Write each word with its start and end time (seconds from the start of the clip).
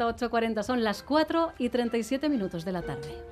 8.40, 0.00 0.30
8.40, 0.30 0.62
son 0.62 0.82
las 0.82 1.02
4 1.02 1.52
y 1.58 1.68
37 1.68 2.28
minutos 2.28 2.64
de 2.64 2.72
la 2.72 2.82
tarde. 2.82 3.22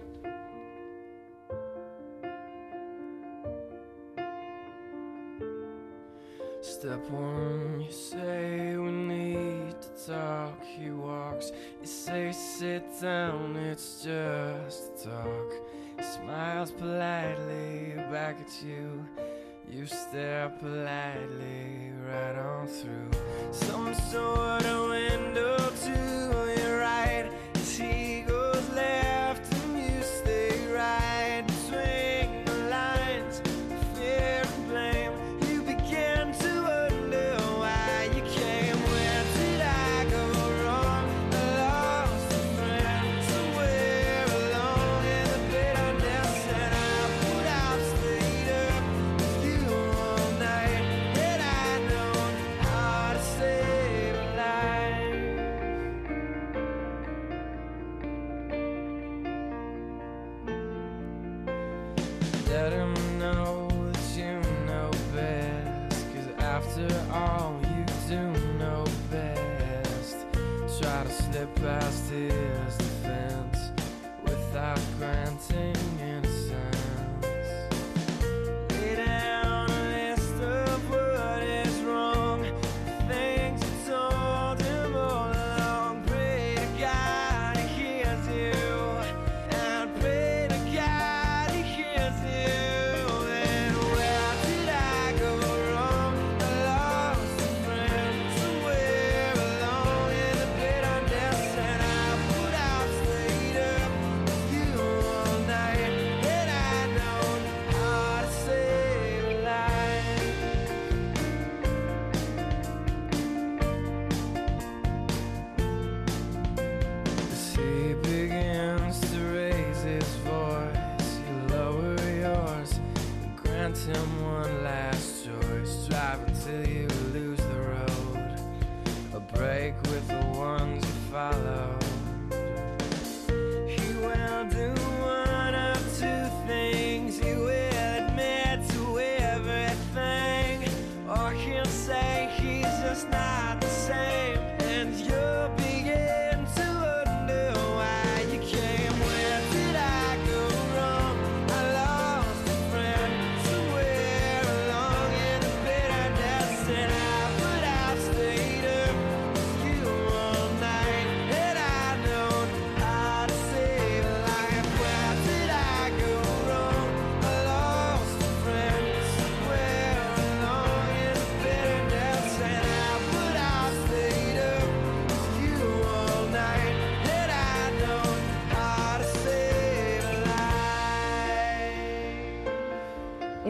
Step 6.60 7.10
one, 7.10 7.80
you 7.80 7.90
say 7.90 8.76
we 8.76 8.90
need 8.90 9.74
to 9.80 10.12
talk. 10.12 10.62
He 10.62 10.90
walks, 10.90 11.50
you 11.80 11.86
say 11.86 12.30
sit 12.32 12.84
down, 13.00 13.56
it's 13.56 14.04
just 14.04 15.02
talk. 15.02 15.52
He 15.96 16.02
smiles 16.04 16.70
politely 16.70 17.94
back 18.10 18.36
at 18.40 18.62
you. 18.62 19.04
You 19.70 19.86
stare 19.86 20.50
politely 20.60 21.92
right 22.06 22.36
on 22.36 22.66
through 22.66 23.10
some 23.50 23.94
sort 23.94 24.64
of 24.64 24.90
window 24.90 25.56
to 25.56 26.47
see 27.78 28.07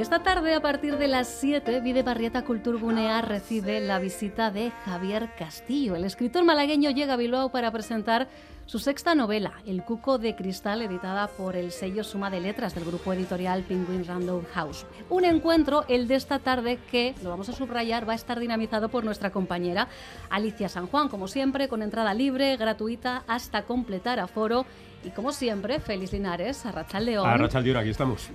Esta 0.09 0.23
tarde, 0.23 0.55
a 0.55 0.63
partir 0.63 0.97
de 0.97 1.07
las 1.07 1.29
7, 1.29 1.83
Vide 1.83 2.03
Barrieta 2.03 2.43
Culturgunea 2.43 3.21
recibe 3.21 3.79
la 3.79 3.99
visita 3.99 4.51
de 4.51 4.71
Javier 4.87 5.29
Castillo. 5.37 5.97
El 5.97 6.05
escritor 6.05 6.45
malagueño 6.45 6.91
llega 6.93 7.13
a 7.13 7.17
Bilbao 7.19 7.51
para 7.51 7.71
presentar 7.71 8.27
su 8.65 8.79
sexta 8.79 9.15
novela, 9.15 9.61
El 9.67 9.85
Cuco 9.85 10.17
de 10.17 10.35
Cristal, 10.35 10.81
editada 10.81 11.27
por 11.27 11.57
el 11.57 11.73
sello 11.73 12.05
Suma 12.05 12.31
de 12.31 12.41
Letras 12.41 12.75
del 12.75 12.87
grupo 12.87 13.13
editorial 13.13 13.65
Penguin 13.65 14.07
Random 14.07 14.45
House. 14.55 14.87
Un 15.11 15.27
encuentro, 15.27 15.85
el 15.89 16.09
de 16.09 16.15
esta 16.15 16.39
tarde, 16.39 16.79
que, 16.91 17.15
lo 17.23 17.29
vamos 17.29 17.51
a 17.51 17.53
subrayar, 17.53 18.09
va 18.09 18.15
a 18.15 18.17
estar 18.17 18.41
dinamizado 18.41 18.89
por 18.89 19.05
nuestra 19.05 19.31
compañera 19.31 19.89
Alicia 20.31 20.71
San 20.71 20.87
Juan, 20.87 21.11
como 21.11 21.29
siempre, 21.29 21.69
con 21.69 21.83
entrada 21.83 22.15
libre, 22.15 22.57
gratuita, 22.57 23.25
hasta 23.27 23.65
completar 23.65 24.21
aforo. 24.21 24.65
Y 25.05 25.11
como 25.11 25.33
siempre, 25.33 25.79
Félix 25.81 26.13
Linares, 26.13 26.67
Arrachal 26.67 27.07
León. 27.07 27.29
A 27.29 27.37
Rachel 27.37 27.65
Dior, 27.65 27.77
aquí 27.77 27.91
estamos. 27.91 28.31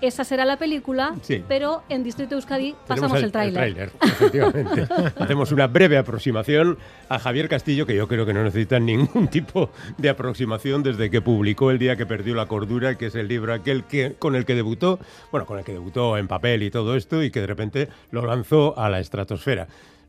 Esa 0.00 0.24
será 0.24 0.44
la 0.44 0.58
película, 0.58 1.14
Sí. 1.22 1.42
pero 1.48 1.82
en 1.88 2.04
Distrito 2.04 2.34
Euskadi 2.34 2.74
pasamos 2.86 3.22
el, 3.22 3.32
tráiler. 3.32 3.54
tráiler, 3.54 3.92
efectivamente. 4.02 4.86
Hacemos 5.18 5.52
una 5.52 5.66
breve 5.68 5.96
aproximación 5.96 6.76
a 7.08 7.18
Javier 7.18 7.48
Castillo, 7.48 7.86
que 7.86 7.96
yo 7.96 8.06
creo 8.06 8.26
que 8.26 8.34
no 8.34 8.42
necesita 8.44 8.78
ningún 8.78 9.28
tipo 9.28 9.70
de 9.96 10.10
aproximación 10.10 10.82
desde 10.82 11.08
que 11.08 11.22
publicó 11.22 11.70
El 11.70 11.78
día 11.78 11.96
que 11.96 12.04
perdió 12.04 12.34
la 12.34 12.44
cordura, 12.46 12.96
que 12.98 13.06
es 13.06 13.14
el 13.14 13.28
libro 13.28 13.54
aquel 13.54 13.84
que, 13.84 14.16
con 14.18 14.36
el 14.36 14.44
que 14.44 14.54
debutó, 14.54 14.98
bueno, 15.32 15.46
con 15.46 15.58
el 15.58 15.64
que 15.64 15.72
debutó 15.72 16.18
en 16.18 16.28
papel 16.28 16.62
y 16.62 16.70
todo 16.70 16.94
esto, 16.94 17.22
y 17.22 17.30
que 17.30 17.40
de 17.40 17.46
repente 17.46 17.88
lo 18.10 18.26
lanzó 18.26 18.78
a 18.78 18.90
la 18.90 19.00
estratosfera. 19.00 19.66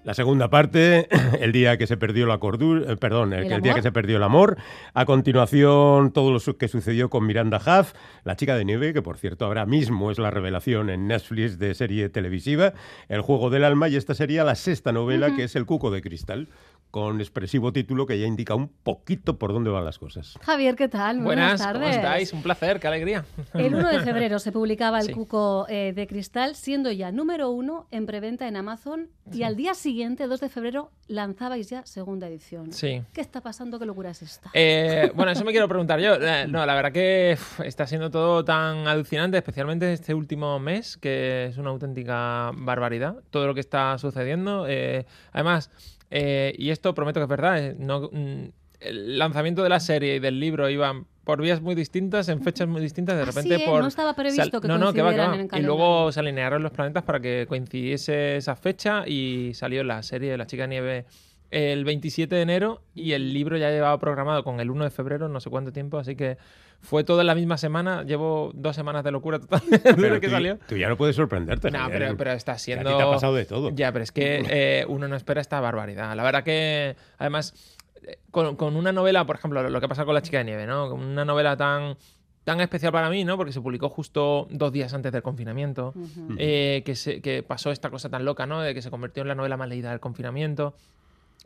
La 0.08 0.14
segunda 0.14 0.50
parte, 0.50 1.10
el 1.42 1.52
día 1.52 1.78
que 1.78 1.86
se 1.86 1.98
perdió 1.98 2.28
la 2.28 2.38
cordura, 2.38 2.94
eh, 2.94 2.96
perdón, 2.96 3.34
el, 3.34 3.42
¿El 3.42 3.48
que 3.50 3.56
el 3.56 3.62
día 3.62 3.74
que 3.74 3.82
se 3.82 3.92
perdió 3.92 4.16
el 4.16 4.24
amor. 4.24 4.56
A 4.94 5.04
continuación, 5.04 6.14
todo 6.14 6.32
lo 6.32 6.40
que 6.58 6.70
sucedió 6.70 7.10
con 7.10 7.26
Miranda 7.26 7.58
Huff, 7.58 7.92
la 8.24 8.38
chica 8.38 8.56
de 8.56 8.64
nieve, 8.64 8.94
que 8.94 9.02
por 9.02 9.18
cierto 9.18 9.44
ahora 9.44 9.66
mismo 9.66 10.10
es 10.10 10.18
la 10.18 10.32
revelación 10.32 10.90
en 10.90 11.08
Netflix 11.08 11.60
de 11.60 11.74
serie 11.74 12.08
televisiva, 12.08 12.74
El 13.10 13.20
juego 13.20 13.50
del 13.50 13.66
alma, 13.66 13.90
y 13.90 13.98
esta 13.98 14.16
sería 14.16 14.46
la 14.46 14.56
sexta 14.56 14.94
novela, 14.94 15.36
que 15.36 15.44
es 15.44 15.58
El 15.58 15.66
cuco 15.66 15.92
de 15.92 16.02
cristal, 16.02 16.48
con 16.92 17.20
expresivo 17.20 17.72
título 17.74 18.06
que 18.06 18.18
ya 18.20 18.26
indica 18.26 18.56
un 18.56 18.70
poquito 18.70 19.38
por 19.38 19.54
dónde 19.54 19.70
van 19.70 19.86
las 19.86 20.00
cosas. 20.00 20.38
Javier, 20.42 20.76
¿qué 20.76 20.88
tal? 20.88 21.18
Muy 21.18 21.26
Buenas, 21.26 21.62
tardes. 21.62 21.82
¿cómo 21.82 21.94
estáis? 21.94 22.34
Un 22.34 22.42
placer, 22.42 22.80
qué 22.80 22.88
alegría. 22.88 23.26
El 23.54 23.76
1 23.76 23.90
de 23.90 24.00
febrero 24.02 24.40
se 24.40 24.52
publicaba 24.52 25.00
el 25.00 25.08
Sí. 25.08 25.12
cuco 25.14 25.66
eh, 25.70 25.94
de 25.96 26.08
cristal, 26.08 26.56
siendo 26.56 26.92
ya 26.92 27.12
número 27.12 27.50
uno 27.50 27.88
en 27.92 28.06
preventa 28.06 28.48
en 28.48 28.56
Amazon, 28.56 29.10
y 29.32 29.44
al 29.44 29.56
día 29.56 29.74
siguiente, 29.74 30.28
2 30.28 30.40
de 30.40 30.50
febrero, 30.50 30.92
lanzabais 31.08 31.70
ya 31.70 31.86
segunda 31.86 32.28
edición. 32.28 32.72
Sí. 32.72 33.02
¿Qué 33.14 33.22
está 33.22 33.42
pasando? 33.42 33.78
¿Qué 33.80 33.86
locura 33.86 34.10
es 34.12 34.22
esta? 34.22 34.50
Eh, 34.54 35.12
bueno, 35.14 35.32
eso 35.32 35.44
me 35.44 35.52
quiero 35.52 35.68
preguntar 35.68 36.00
yo. 36.00 36.16
Eh, 36.16 36.46
No, 36.48 36.66
la 36.66 36.74
verdad 36.76 36.92
que 36.94 37.38
está 37.66 37.86
siendo 37.86 38.10
todo 38.10 38.44
tan 38.46 38.88
alucinante, 38.88 39.38
especialmente 39.38 39.92
este 39.94 40.14
último 40.14 40.58
mes, 40.60 40.98
que 40.98 41.46
es 41.48 41.58
una 41.58 41.70
auténtica 41.70 42.52
barbaridad. 42.56 43.18
Todo 43.30 43.46
lo 43.48 43.54
que 43.54 43.60
está 43.60 43.98
sucediendo. 43.98 44.66
Eh, 44.68 45.06
además, 45.34 45.70
eh, 46.10 46.54
y 46.58 46.70
esto 46.70 46.94
prometo 46.94 47.20
que 47.20 47.24
es 47.24 47.30
verdad, 47.30 47.64
eh, 47.64 47.76
no, 47.78 48.10
mm, 48.12 48.44
el 48.80 49.18
lanzamiento 49.18 49.64
de 49.64 49.70
la 49.70 49.80
serie 49.80 50.16
y 50.16 50.20
del 50.20 50.40
libro 50.40 50.70
iban 50.70 51.06
por 51.24 51.42
vías 51.42 51.62
muy 51.62 51.76
distintas, 51.76 52.30
en 52.30 52.42
fechas 52.42 52.68
muy 52.68 52.82
distintas, 52.82 53.18
de 53.18 53.24
Ah, 53.24 53.26
repente 53.26 53.56
¿eh? 53.56 53.64
por... 53.66 53.82
No 53.82 53.88
estaba 53.88 54.14
previsto 54.14 54.62
que 54.62 54.68
no, 54.68 54.78
no, 54.78 54.94
que 54.94 55.02
va, 55.02 55.12
que 55.12 55.18
coincidieran 55.18 55.32
va. 55.32 55.36
en 55.36 55.50
el 55.54 55.62
Y 55.62 55.66
luego 55.66 56.12
se 56.12 56.20
alinearon 56.22 56.64
los 56.64 56.72
planetas 56.72 57.04
para 57.04 57.20
que 57.20 57.46
coincidiese 57.50 58.38
esa 58.38 58.56
fecha 58.56 59.04
y 59.08 59.52
salió 59.54 59.84
la 59.84 60.04
serie 60.04 60.32
de 60.32 60.38
La 60.38 60.46
chica 60.48 60.64
de 60.64 60.68
nieve 60.70 61.06
el 61.52 61.86
27 61.86 62.36
de 62.36 62.42
enero 62.42 62.82
y 62.94 63.14
el 63.14 63.34
libro 63.34 63.58
ya 63.58 63.70
llevaba 63.70 63.98
programado 64.00 64.44
con 64.44 64.60
el 64.60 64.70
1 64.70 64.84
de 64.86 64.90
febrero, 64.90 65.30
no 65.30 65.40
sé 65.40 65.50
cuánto 65.50 65.72
tiempo, 65.72 65.98
así 65.98 66.16
que 66.16 66.38
fue 66.80 67.04
todo 67.04 67.22
en 67.22 67.28
la 67.28 67.36
misma 67.36 67.58
semana. 67.58 68.04
Llevo 68.04 68.52
dos 68.54 68.76
semanas 68.76 69.04
de 69.04 69.12
locura 69.12 69.40
total 69.40 69.62
desde 69.70 69.94
Pero 69.96 70.20
que 70.20 70.28
tú, 70.28 70.32
salió. 70.34 70.60
tú 70.68 70.78
ya 70.78 70.90
no 70.90 70.98
puedes 70.98 71.16
sorprenderte. 71.16 71.72
No, 71.72 71.88
pero, 71.90 72.16
pero 72.18 72.32
está 72.34 72.52
Que 72.54 72.56
a 72.56 72.60
siendo. 72.60 72.90
ti 72.92 72.98
te 72.98 73.02
ha 73.04 73.10
pasado 73.10 73.34
de 73.34 73.46
todo. 73.46 73.72
Ya, 73.74 73.92
pero 73.92 74.04
es 74.04 74.12
que 74.12 74.44
eh, 74.50 74.86
uno 74.88 75.08
no 75.08 75.16
espera 75.16 75.42
esta 75.42 75.60
barbaridad. 75.60 76.16
La 76.16 76.24
verdad 76.24 76.44
que, 76.44 76.96
además, 77.18 77.78
eh, 78.04 78.20
con, 78.30 78.56
con 78.56 78.76
una 78.76 78.92
novela, 78.92 79.26
por 79.26 79.38
ejemplo, 79.38 79.68
lo, 79.68 79.82
que 79.82 79.88
pasa 79.88 80.06
con 80.06 80.14
La 80.14 80.22
chica 80.22 80.38
de 80.40 80.44
nieve, 80.44 80.68
¿no? 80.68 80.94
Una 80.94 81.26
novela 81.26 81.58
tan, 81.58 81.98
tan 82.44 82.62
especial 82.62 82.92
para 82.92 83.10
mí, 83.10 83.24
¿no? 83.26 83.38
Porque 83.38 83.52
se 83.54 83.60
publicó 83.62 83.90
justo 83.90 84.48
dos 84.52 84.72
días 84.72 84.94
antes 84.94 85.12
del 85.12 85.24
confinamiento. 85.24 85.94
Ujú. 85.96 86.36
eh, 86.38 86.84
que, 86.86 86.96
se- 86.96 87.22
que 87.22 87.42
pasó 87.42 87.72
esta 87.72 87.90
cosa 87.90 88.10
tan 88.10 88.24
loca, 88.24 88.46
¿no? 88.46 88.62
De 88.62 88.76
que 88.76 88.84
se 88.84 88.92
convirtió 88.92 89.22
en 89.24 89.30
la 89.30 89.36
novela 89.36 89.58
más 89.58 89.68
leída 89.68 89.90
del 89.90 90.00
confinamiento. 90.00 90.76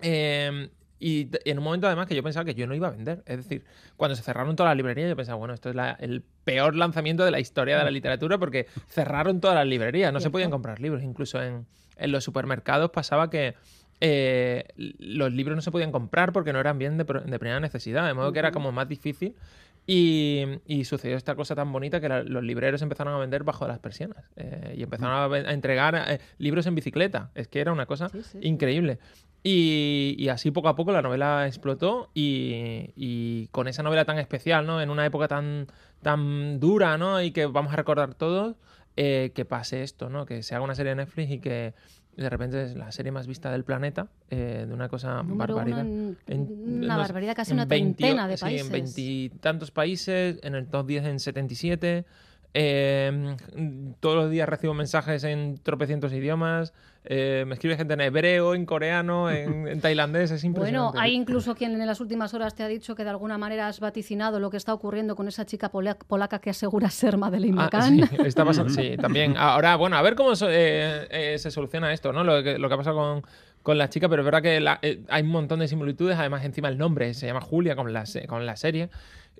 Eh, 0.01 0.69
y 0.99 1.29
en 1.45 1.57
un 1.57 1.63
momento 1.63 1.87
además 1.87 2.05
que 2.07 2.15
yo 2.15 2.21
pensaba 2.21 2.45
que 2.45 2.53
yo 2.53 2.67
no 2.67 2.75
iba 2.75 2.87
a 2.87 2.91
vender. 2.91 3.23
Es 3.25 3.37
decir, 3.37 3.63
cuando 3.97 4.15
se 4.15 4.21
cerraron 4.21 4.55
todas 4.55 4.69
las 4.69 4.77
librerías, 4.77 5.09
yo 5.09 5.15
pensaba, 5.15 5.37
bueno, 5.37 5.53
esto 5.55 5.69
es 5.69 5.75
la- 5.75 5.97
el 5.99 6.23
peor 6.43 6.75
lanzamiento 6.75 7.25
de 7.25 7.31
la 7.31 7.39
historia 7.39 7.77
de 7.77 7.83
la 7.83 7.89
literatura 7.91 8.37
porque 8.37 8.67
cerraron 8.87 9.41
todas 9.41 9.55
las 9.55 9.65
librerías, 9.65 10.13
no 10.13 10.19
se 10.19 10.29
podían 10.29 10.51
comprar 10.51 10.79
libros. 10.79 11.01
Incluso 11.01 11.41
en, 11.41 11.65
en 11.97 12.11
los 12.11 12.23
supermercados 12.23 12.91
pasaba 12.91 13.31
que 13.31 13.55
eh, 13.99 14.65
los 14.75 15.31
libros 15.31 15.55
no 15.55 15.61
se 15.61 15.71
podían 15.71 15.91
comprar 15.91 16.31
porque 16.33 16.53
no 16.53 16.59
eran 16.59 16.77
bien 16.77 16.97
de, 16.97 17.03
de 17.03 17.39
primera 17.39 17.59
necesidad, 17.59 18.05
de 18.07 18.13
modo 18.13 18.31
que 18.33 18.39
era 18.39 18.51
como 18.51 18.71
más 18.71 18.87
difícil. 18.87 19.35
Y, 19.87 20.45
y 20.65 20.85
sucedió 20.85 21.17
esta 21.17 21.35
cosa 21.35 21.55
tan 21.55 21.71
bonita 21.71 21.99
que 21.99 22.07
la- 22.07 22.23
los 22.23 22.43
libreros 22.43 22.81
empezaron 22.81 23.13
a 23.13 23.17
vender 23.17 23.43
bajo 23.43 23.67
las 23.67 23.79
persianas 23.79 24.23
eh, 24.35 24.75
y 24.77 24.83
empezaron 24.83 25.33
a, 25.33 25.51
entregar 25.51 25.95
eh, 26.07 26.19
libros 26.37 26.65
en 26.67 26.75
bicicleta. 26.75 27.31
Es 27.35 27.47
que 27.47 27.59
era 27.61 27.71
una 27.71 27.85
cosa 27.87 28.09
Sí, 28.09 28.21
sí, 28.23 28.29
sí. 28.33 28.47
increíble. 28.47 28.99
Y, 29.43 30.15
y 30.19 30.29
así 30.29 30.51
poco 30.51 30.69
a 30.69 30.75
poco 30.75 30.91
la 30.91 31.01
novela 31.01 31.47
explotó 31.47 32.11
y, 32.13 32.91
y 32.95 33.47
con 33.47 33.67
esa 33.67 33.81
novela 33.81 34.05
tan 34.05 34.19
especial, 34.19 34.67
¿no? 34.67 34.79
En 34.81 34.91
una 34.91 35.03
época 35.05 35.27
tan, 35.27 35.65
tan 36.03 36.59
dura, 36.59 36.97
¿no? 36.99 37.21
Y 37.23 37.31
que 37.31 37.47
vamos 37.47 37.73
a 37.73 37.75
recordar 37.75 38.13
todos, 38.13 38.55
eh, 38.97 39.31
que 39.33 39.43
pase 39.45 39.81
esto, 39.81 40.09
¿no? 40.11 40.27
Que 40.27 40.43
se 40.43 40.53
haga 40.53 40.63
una 40.63 40.75
serie 40.75 40.91
de 40.91 40.97
Netflix 40.97 41.31
y 41.31 41.39
que 41.39 41.73
de 42.17 42.29
repente 42.29 42.63
es 42.63 42.75
la 42.75 42.91
serie 42.91 43.11
más 43.11 43.25
vista 43.27 43.51
del 43.51 43.63
planeta, 43.63 44.07
eh, 44.29 44.65
de 44.67 44.73
una 44.73 44.89
cosa 44.89 45.23
Número 45.23 45.55
barbaridad. 45.55 45.81
en, 45.85 46.17
En- 46.27 46.83
una 46.83 46.97
barbaridad, 46.97 47.35
casi 47.35 47.51
en 47.51 47.57
una 47.57 47.65
20 47.65 47.97
treintena 47.97 48.27
de 48.27 48.37
sí, 48.37 48.41
países. 48.41 48.65
en 48.67 48.71
veintitantos 48.73 49.71
países, 49.71 50.39
en 50.43 50.55
el 50.55 50.67
top 50.67 50.87
10 50.87 51.05
en 51.05 51.19
77. 51.19 52.05
Eh, 52.53 53.35
todos 53.99 54.15
los 54.15 54.29
días 54.31 54.47
recibo 54.47 54.73
mensajes 54.73 55.23
en 55.23 55.57
tropecientos 55.63 56.11
idiomas. 56.13 56.73
eh, 57.03 57.45
me 57.47 57.53
escribe 57.55 57.77
gente 57.77 57.93
en 57.95 58.01
hebreo, 58.01 58.53
en 58.53 58.65
coreano, 58.65 59.31
en, 59.31 59.67
en 59.67 59.81
tailandés. 59.81 60.29
Es 60.31 60.41
Bueno, 60.43 60.57
impresionante. 60.59 60.99
hay 60.99 61.13
incluso 61.15 61.55
quien 61.55 61.79
en 61.79 61.87
las 61.87 61.99
últimas 61.99 62.33
horas 62.33 62.53
te 62.53 62.61
ha 62.63 62.67
dicho 62.67 62.93
que 62.95 63.03
de 63.03 63.09
alguna 63.09 63.37
manera 63.37 63.67
has 63.67 63.79
vaticinado 63.79 64.39
lo 64.39 64.49
que 64.51 64.57
está 64.57 64.73
ocurriendo 64.73 65.15
con 65.15 65.27
esa 65.27 65.45
chica 65.45 65.69
pola- 65.69 65.97
polaca 65.97 66.39
que 66.39 66.49
asegura 66.51 66.89
ser 66.89 67.17
Madeleine 67.17 67.57
Ah, 67.59 67.63
McCann. 67.63 68.07
sí, 68.07 68.15
está 68.25 68.45
pasando, 68.45 68.69
sí, 68.81 68.97
también. 68.97 69.35
Ahora, 69.37 69.75
bueno, 69.77 69.95
a 69.97 70.01
ver 70.01 70.15
cómo 70.15 70.35
so- 70.35 70.49
eh, 70.49 71.07
eh, 71.09 71.39
se 71.39 71.49
soluciona 71.51 71.91
esto, 71.93 72.13
¿no? 72.13 72.23
Lo 72.23 72.43
que, 72.43 72.59
lo 72.59 72.67
que 72.67 72.73
ha 72.75 72.77
pasado 72.77 72.97
con, 72.97 73.23
con 73.63 73.77
la 73.77 73.89
chica, 73.89 74.07
pero 74.09 74.21
es 74.21 74.25
verdad 74.25 74.41
que 74.43 74.59
la- 74.59 74.77
eh, 74.83 75.01
hay 75.09 75.23
un 75.23 75.29
montón 75.29 75.59
de 75.59 75.67
similitudes, 75.67 76.17
además 76.19 76.43
encima 76.45 76.67
el 76.69 76.77
nombre 76.77 77.13
se 77.15 77.25
llama 77.27 77.41
Julia 77.41 77.75
con 77.75 77.93
la, 77.93 78.03
con 78.27 78.45
la 78.45 78.55
serie. 78.57 78.89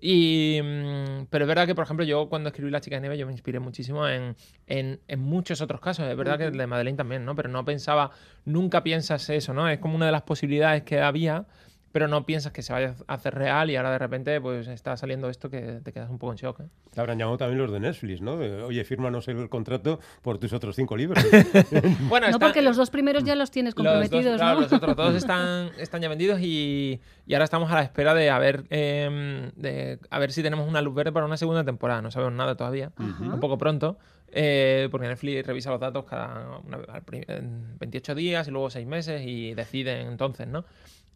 Y, 0.04 0.60
mm, 0.64 1.28
pero 1.30 1.46
es 1.46 1.48
verdad 1.48 1.68
que, 1.68 1.76
por 1.76 1.84
ejemplo, 1.84 2.04
yo 2.04 2.28
cuando 2.28 2.50
escribí 2.50 2.72
La 2.72 2.82
chica 2.82 2.96
de 2.96 3.02
nieve 3.02 3.18
yo 3.20 3.28
me 3.28 3.32
inspiré 3.32 3.60
muchísimo 3.60 4.08
en, 4.08 4.36
en, 4.66 5.00
en 5.08 5.20
muchos 5.20 5.62
otros 5.62 5.80
casos. 5.80 6.08
Es 6.08 6.18
verdad 6.18 6.40
que 6.40 6.46
el 6.46 6.58
de 6.58 6.66
Madeleine 6.66 6.98
también, 6.98 7.24
¿no? 7.24 7.36
Pero 7.36 7.50
no 7.50 7.64
pensaba, 7.64 8.10
nunca 8.44 8.82
piensas 8.84 9.30
eso, 9.30 9.54
¿no? 9.54 9.70
Es 9.70 9.78
como 9.78 9.96
una 9.96 10.08
de 10.08 10.12
las 10.12 10.24
posibilidades 10.24 10.82
que 10.84 11.00
había, 11.00 11.46
pero 11.92 12.08
no 12.08 12.26
piensas 12.26 12.52
que 12.52 12.62
se 12.62 12.72
vaya 12.74 12.96
a 13.08 13.14
hacer 13.14 13.36
real 13.36 13.70
y 13.70 13.76
ahora 13.76 13.92
de 13.92 13.98
repente 14.00 14.40
pues 14.42 14.68
está 14.68 14.96
saliendo 14.98 15.30
esto 15.30 15.50
que 15.50 15.82
te 15.84 15.92
quedas 15.92 16.10
un 16.10 16.18
poco 16.20 16.32
en 16.34 16.38
shock. 16.38 16.62
¿eh? 16.62 16.68
Te 16.94 17.00
habrán 17.02 17.18
llamado 17.20 17.38
también 17.38 17.58
los 17.60 17.72
de 17.72 17.80
Netflix, 17.80 18.22
¿no? 18.22 18.38
De, 18.38 18.62
Oye, 18.64 18.84
fírmanos 18.84 19.28
el 19.28 19.50
contrato 19.50 20.00
por 20.22 20.38
tus 20.38 20.54
otros 20.54 20.76
cinco 20.76 20.96
libros. 20.98 21.24
Bueno, 22.10 22.28
No, 22.28 22.34
está- 22.34 22.40
porque 22.46 22.62
los 22.62 22.78
dos 22.78 22.90
primeros 22.90 23.24
ya 23.24 23.36
los 23.36 23.52
tienes 23.52 23.74
Los 23.76 23.84
dos, 23.84 23.94
comprometidos, 23.94 24.38
claro, 24.38 24.56
¿no? 24.56 24.62
los 24.62 24.74
otros 24.74 24.96
dos 24.96 25.16
están, 25.24 25.70
están 25.78 26.02
ya 26.02 26.10
vendidos 26.10 26.40
y, 26.42 27.00
y 27.26 27.34
ahora 27.34 27.46
estamos 27.46 27.72
a 27.72 27.76
la 27.76 27.82
espera 27.84 28.14
de 28.14 28.30
a 28.30 28.40
ver, 28.40 28.66
em, 28.70 29.52
de, 29.56 30.00
a 30.10 30.20
ver 30.20 30.32
si 30.32 30.42
tenemos 30.44 30.68
una 30.68 30.82
luz 30.82 30.94
verde 30.96 31.12
para 31.12 31.26
una 31.26 31.38
segunda 31.38 31.64
temporada. 31.64 32.02
No 32.02 32.12
sabemos 32.12 32.34
nada 32.34 32.56
todavía, 32.56 32.92
un 32.98 33.40
poco 33.40 33.58
pronto, 33.58 33.98
eh, 34.34 34.88
porque 34.92 35.08
Netflix 35.08 35.46
revisa 35.46 35.72
los 35.72 35.80
datos 35.80 36.06
cada 36.06 36.60
una- 36.60 36.78
al 36.90 37.02
pri- 37.04 37.26
en 37.28 37.78
28 37.80 38.16
días 38.16 38.48
y 38.48 38.52
luego 38.52 38.70
6 38.70 38.88
meses 38.88 39.22
y 39.26 39.54
deciden 39.54 40.08
entonces, 40.08 40.48
¿no? 40.48 40.66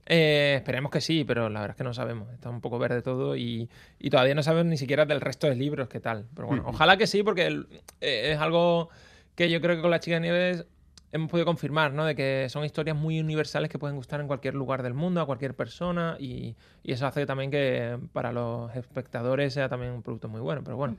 Eh, 0.07 0.55
esperemos 0.57 0.91
que 0.91 1.01
sí, 1.01 1.23
pero 1.23 1.49
la 1.49 1.61
verdad 1.61 1.75
es 1.75 1.77
que 1.77 1.83
no 1.83 1.93
sabemos. 1.93 2.31
Está 2.33 2.49
un 2.49 2.61
poco 2.61 2.77
verde 2.77 3.01
todo 3.01 3.35
y, 3.35 3.69
y 3.99 4.09
todavía 4.09 4.35
no 4.35 4.43
sabemos 4.43 4.67
ni 4.69 4.77
siquiera 4.77 5.05
del 5.05 5.19
resto 5.21 5.47
de 5.47 5.55
libros 5.55 5.87
qué 5.89 5.99
tal. 5.99 6.25
Pero 6.35 6.47
bueno, 6.47 6.63
ojalá 6.67 6.97
que 6.97 7.07
sí, 7.07 7.23
porque 7.23 7.47
el- 7.47 7.67
eh, 8.01 8.31
es 8.33 8.39
algo 8.39 8.89
que 9.35 9.49
yo 9.49 9.59
creo 9.61 9.75
que 9.75 9.81
con 9.81 9.91
la 9.91 9.99
chica 9.99 10.15
de 10.15 10.21
nieves 10.21 10.65
hemos 11.11 11.29
podido 11.31 11.45
confirmar, 11.45 11.93
¿no? 11.93 12.05
De 12.05 12.13
que 12.13 12.47
son 12.49 12.65
historias 12.65 12.95
muy 12.95 13.19
universales 13.19 13.69
que 13.69 13.79
pueden 13.79 13.95
gustar 13.95 14.19
en 14.21 14.27
cualquier 14.27 14.53
lugar 14.53 14.83
del 14.83 14.93
mundo, 14.93 15.21
a 15.21 15.25
cualquier 15.25 15.53
persona, 15.55 16.17
y, 16.19 16.55
y 16.83 16.91
eso 16.91 17.07
hace 17.07 17.25
también 17.25 17.49
que 17.51 17.97
para 18.13 18.31
los 18.33 18.75
espectadores 18.75 19.53
sea 19.53 19.69
también 19.69 19.91
un 19.93 20.03
producto 20.03 20.27
muy 20.27 20.41
bueno. 20.41 20.61
Pero 20.63 20.75
bueno, 20.77 20.97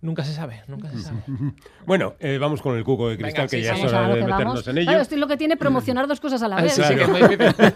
nunca 0.00 0.24
se 0.24 0.32
sabe, 0.32 0.62
nunca 0.68 0.90
se 0.90 1.00
sabe. 1.00 1.18
bueno, 1.86 2.14
eh, 2.20 2.38
vamos 2.38 2.62
con 2.62 2.76
el 2.76 2.84
cuco 2.84 3.08
de 3.08 3.16
cristal, 3.18 3.46
Venga, 3.46 3.50
que 3.50 3.56
sí, 3.58 3.62
ya 3.64 3.74
sí. 3.76 3.82
es 3.82 3.92
hora 3.92 4.02
de 4.08 4.14
meternos 4.20 4.38
vamos. 4.38 4.68
en 4.68 4.78
ello. 4.78 4.86
Claro, 4.86 5.02
esto 5.02 5.14
es 5.14 5.20
lo 5.20 5.26
que 5.26 5.36
tiene 5.36 5.56
promocionar 5.56 6.06
dos 6.06 6.20
cosas 6.20 6.42
a 6.42 6.48
la 6.48 6.56
Ah, 6.58 6.62
vez. 6.62 6.72
sí, 6.74 6.82
sí, 6.82 6.94
que 6.94 7.06
muy 7.06 7.20
difícil. 7.22 7.72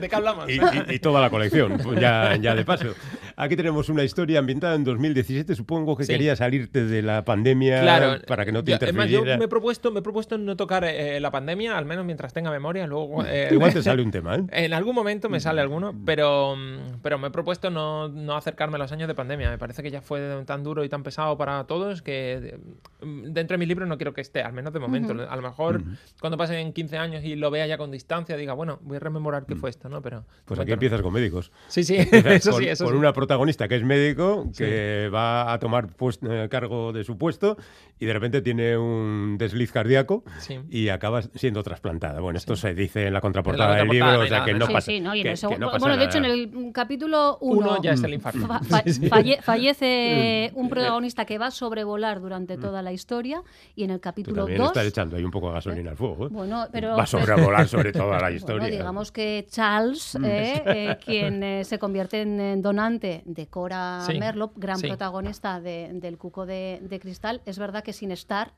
¿De 0.00 0.08
qué 0.08 0.16
hablamos? 0.16 0.48
Y, 0.48 0.54
y- 0.54 0.94
y 0.94 0.98
toda 0.98 1.20
la 1.20 1.30
colección, 1.30 1.78
pues 1.82 2.00
ya, 2.00 2.36
ya 2.36 2.54
de 2.54 2.64
paso. 2.64 2.94
Aquí 3.36 3.56
tenemos 3.56 3.88
una 3.88 4.04
historia 4.04 4.38
ambientada 4.38 4.74
en 4.74 4.84
2017. 4.84 5.54
Supongo 5.54 5.96
que 5.96 6.04
Sí. 6.04 6.12
querías 6.12 6.38
salirte 6.38 6.84
de 6.84 7.02
la 7.02 7.24
pandemia 7.24 7.80
Claro, 7.82 8.20
para 8.26 8.44
que 8.44 8.52
no 8.52 8.62
te 8.62 8.72
yo- 8.72 8.78
es 8.80 8.94
más, 8.94 9.08
yo 9.08 9.24
me 9.24 9.44
he 9.44 9.48
propuesto, 9.48 9.90
me 9.90 10.00
he 10.00 10.02
propuesto 10.02 10.38
no 10.38 10.56
tocar 10.56 10.84
eh, 10.84 11.18
la 11.20 11.30
pandemia, 11.30 11.76
al 11.76 11.84
menos 11.84 12.04
mientras 12.04 12.32
tenga 12.32 12.50
memoria. 12.50 12.86
Luego, 12.86 13.24
eh, 13.26 13.48
Igual 13.50 13.72
te 13.72 13.82
sale 13.82 14.02
un 14.02 14.10
tema, 14.10 14.36
¿eh? 14.36 14.44
En 14.52 14.72
algún 14.72 14.94
momento 14.94 15.28
me 15.28 15.40
sale 15.40 15.60
alguno, 15.60 15.94
pero, 16.04 16.54
mm, 16.56 17.00
pero 17.02 17.18
me 17.18 17.28
he 17.28 17.30
propuesto 17.30 17.70
no, 17.70 18.08
no 18.08 18.36
acercarme 18.36 18.76
a 18.76 18.78
los 18.78 18.92
años 18.92 19.08
de 19.08 19.14
pandemia. 19.14 19.50
Me 19.50 19.58
parece 19.58 19.82
que 19.82 19.90
ya 19.90 20.00
fue 20.00 20.42
tan 20.46 20.62
duro 20.62 20.84
y 20.84 20.88
tan 20.88 21.02
pesado 21.02 21.36
para 21.36 21.64
todos 21.64 22.02
que 22.02 22.58
mm, 23.02 23.32
dentro 23.32 23.54
de 23.54 23.58
mis 23.58 23.68
libros 23.68 23.88
no 23.88 23.96
quiero 23.96 24.14
que 24.14 24.20
esté, 24.20 24.42
al 24.42 24.52
menos 24.52 24.72
de 24.72 24.78
momento. 24.80 25.14
A 25.28 25.36
lo 25.36 25.42
mejor 25.42 25.82
cuando 26.20 26.36
pasen 26.36 26.72
15 26.72 26.98
años 26.98 27.24
y 27.24 27.34
lo 27.36 27.50
vea 27.50 27.66
ya 27.66 27.78
con 27.78 27.90
distancia, 27.90 28.36
diga, 28.36 28.52
bueno, 28.54 28.78
voy 28.82 28.96
a 28.96 29.00
rememorar 29.00 29.44
qué 29.46 29.56
fue 29.56 29.70
esto, 29.70 29.88
¿no? 29.88 30.02
Pero. 30.02 30.24
Pues 30.44 30.60
aquí 30.60 30.70
no. 30.70 30.74
empiezas 30.74 31.02
con 31.02 31.12
médicos. 31.12 31.50
Sí, 31.68 31.84
sí, 31.84 31.96
eso 32.12 32.52
con, 32.52 32.60
sí, 32.62 32.68
eso 32.68 32.84
con 32.84 32.94
sí. 32.94 32.98
una 32.98 33.12
protagonista 33.28 33.68
que 33.68 33.76
es 33.76 33.82
médico, 33.84 34.46
que 34.56 35.08
va 35.12 35.52
a 35.52 35.58
tomar 35.58 35.88
pues- 35.96 36.18
eh, 36.28 36.48
cargo 36.50 36.92
de 36.92 37.04
su 37.04 37.16
puesto 37.16 37.56
y 37.98 38.06
de 38.06 38.12
repente 38.12 38.42
tiene 38.42 38.76
un 38.76 39.36
desliz 39.38 39.72
cardíaco 39.72 40.24
Sí. 40.40 40.58
y 40.68 40.88
acaba 40.90 41.22
siendo 41.22 41.62
trasplantada. 41.62 42.20
Bueno, 42.20 42.36
esto 42.38 42.54
se 42.56 42.74
dice 42.74 43.06
en 43.06 43.12
la 43.14 43.20
contraportada 43.20 43.70
En 43.72 43.78
la 43.78 43.84
del 43.84 43.88
libro, 43.92 44.20
o 44.20 44.26
sea 44.26 44.44
que 44.44 44.52
no. 44.54 44.66
Sí, 44.66 44.72
pasa. 44.72 44.86
sí, 44.90 45.00
no, 45.00 45.14
y 45.14 45.20
en 45.20 45.24
que- 45.24 45.30
el 45.30 45.36
segu- 45.38 45.48
que 45.50 45.58
no 45.58 45.66
pasa 45.68 45.78
bueno, 45.78 45.96
de 45.96 46.04
hecho, 46.04 46.18
en 46.18 46.24
el 46.26 46.48
mm, 46.52 46.72
capítulo 46.72 47.38
1 47.40 47.60
Uno 47.72 47.82
ya 47.82 47.92
es 47.92 48.02
el 48.02 48.14
infarto. 48.14 48.46
fa- 48.46 48.60
fa- 48.60 48.82
Sí, 48.84 48.92
sí. 48.94 49.08
falle- 49.08 49.40
fallece 49.42 50.50
un 50.54 50.68
protagonista 50.68 51.24
que 51.24 51.38
va 51.38 51.46
a 51.46 51.50
sobrevolar 51.50 52.20
durante 52.20 52.56
toda 52.58 52.82
la 52.82 52.92
historia 52.92 53.42
y 53.74 53.84
en 53.84 53.90
el 53.90 54.00
capítulo 54.00 54.42
también 54.42 54.58
2 54.58 54.68
estás 54.68 54.86
echando 54.86 55.16
ahí 55.16 55.24
un 55.24 55.30
poco 55.30 55.48
de 55.48 55.54
gasolina 55.54 55.90
al 55.92 55.96
fuego. 55.96 56.26
¿eh? 56.26 56.28
Bueno, 56.30 56.66
pero- 56.72 56.96
Va 56.96 57.04
a 57.04 57.06
sobrevolar 57.06 57.66
sobre 57.68 57.92
toda 57.92 58.16
la 58.18 58.18
Bueno, 58.24 58.36
historia. 58.36 58.68
digamos 58.68 59.12
que 59.12 59.46
Charles, 59.48 60.16
eh, 60.22 60.62
eh, 60.66 60.96
quien 61.04 61.42
eh, 61.42 61.64
se 61.64 61.78
convierte 61.78 62.22
en 62.22 62.60
donante 62.60 63.13
de 63.24 63.46
Cora 63.46 64.00
Sí, 64.06 64.18
Merlop, 64.18 64.52
gran 64.56 64.78
sí. 64.78 64.86
protagonista 64.88 65.60
de- 65.60 65.90
del 65.94 66.18
Cuco 66.18 66.46
de, 66.46 66.80
de 66.82 66.98
Cristal, 67.00 67.40
es 67.46 67.58
verdad 67.58 67.84
que 67.84 67.92
sin 67.92 68.10
estar, 68.10 68.52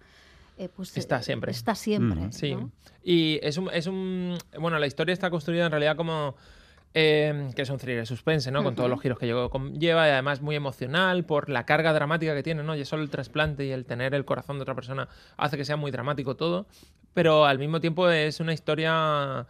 eh, 0.58 0.68
pues 0.75 0.96
Está 0.96 1.18
eh, 1.18 1.22
siempre. 1.22 1.50
Está 1.52 1.75
siempre. 1.75 2.20
Mm. 2.20 2.32
Sí. 2.32 2.54
¿no? 2.54 2.70
Y 3.04 3.38
es 3.42 3.58
un, 3.58 3.68
es 3.72 3.86
un. 3.86 4.38
Bueno, 4.58 4.78
la 4.78 4.86
historia 4.86 5.12
está 5.12 5.28
construida 5.30 5.66
en 5.66 5.70
realidad 5.70 5.96
como. 5.96 6.34
eh, 6.94 7.50
que 7.54 7.60
es 7.62 7.68
un 7.68 7.76
thriller 7.76 8.06
suspense, 8.06 8.50
¿no? 8.50 8.64
Con 8.64 8.75
todos 8.75 8.88
los 8.88 8.98
giros 9.02 9.18
que 9.18 9.26
lleva 9.26 10.08
y 10.08 10.10
además 10.10 10.40
muy 10.40 10.56
emocional 10.56 11.25
por 11.26 11.50
la 11.50 11.66
carga 11.66 11.92
dramática 11.92 12.34
que 12.34 12.42
tiene, 12.42 12.62
¿no? 12.62 12.75
Ya 12.75 12.86
solo 12.86 13.02
el 13.02 13.10
trasplante 13.10 13.66
y 13.66 13.70
el 13.70 13.84
tener 13.84 14.14
el 14.14 14.25
corazón 14.25 14.56
de 14.56 14.62
otra 14.62 14.75
persona 14.75 15.06
hace 15.36 15.58
que 15.58 15.66
sea 15.66 15.76
muy 15.76 15.90
dramático 15.90 16.36
todo, 16.36 16.66
pero 17.12 17.44
al 17.44 17.58
mismo 17.58 17.80
tiempo 17.82 18.08
es 18.08 18.40
una 18.40 18.54
historia 18.54 19.46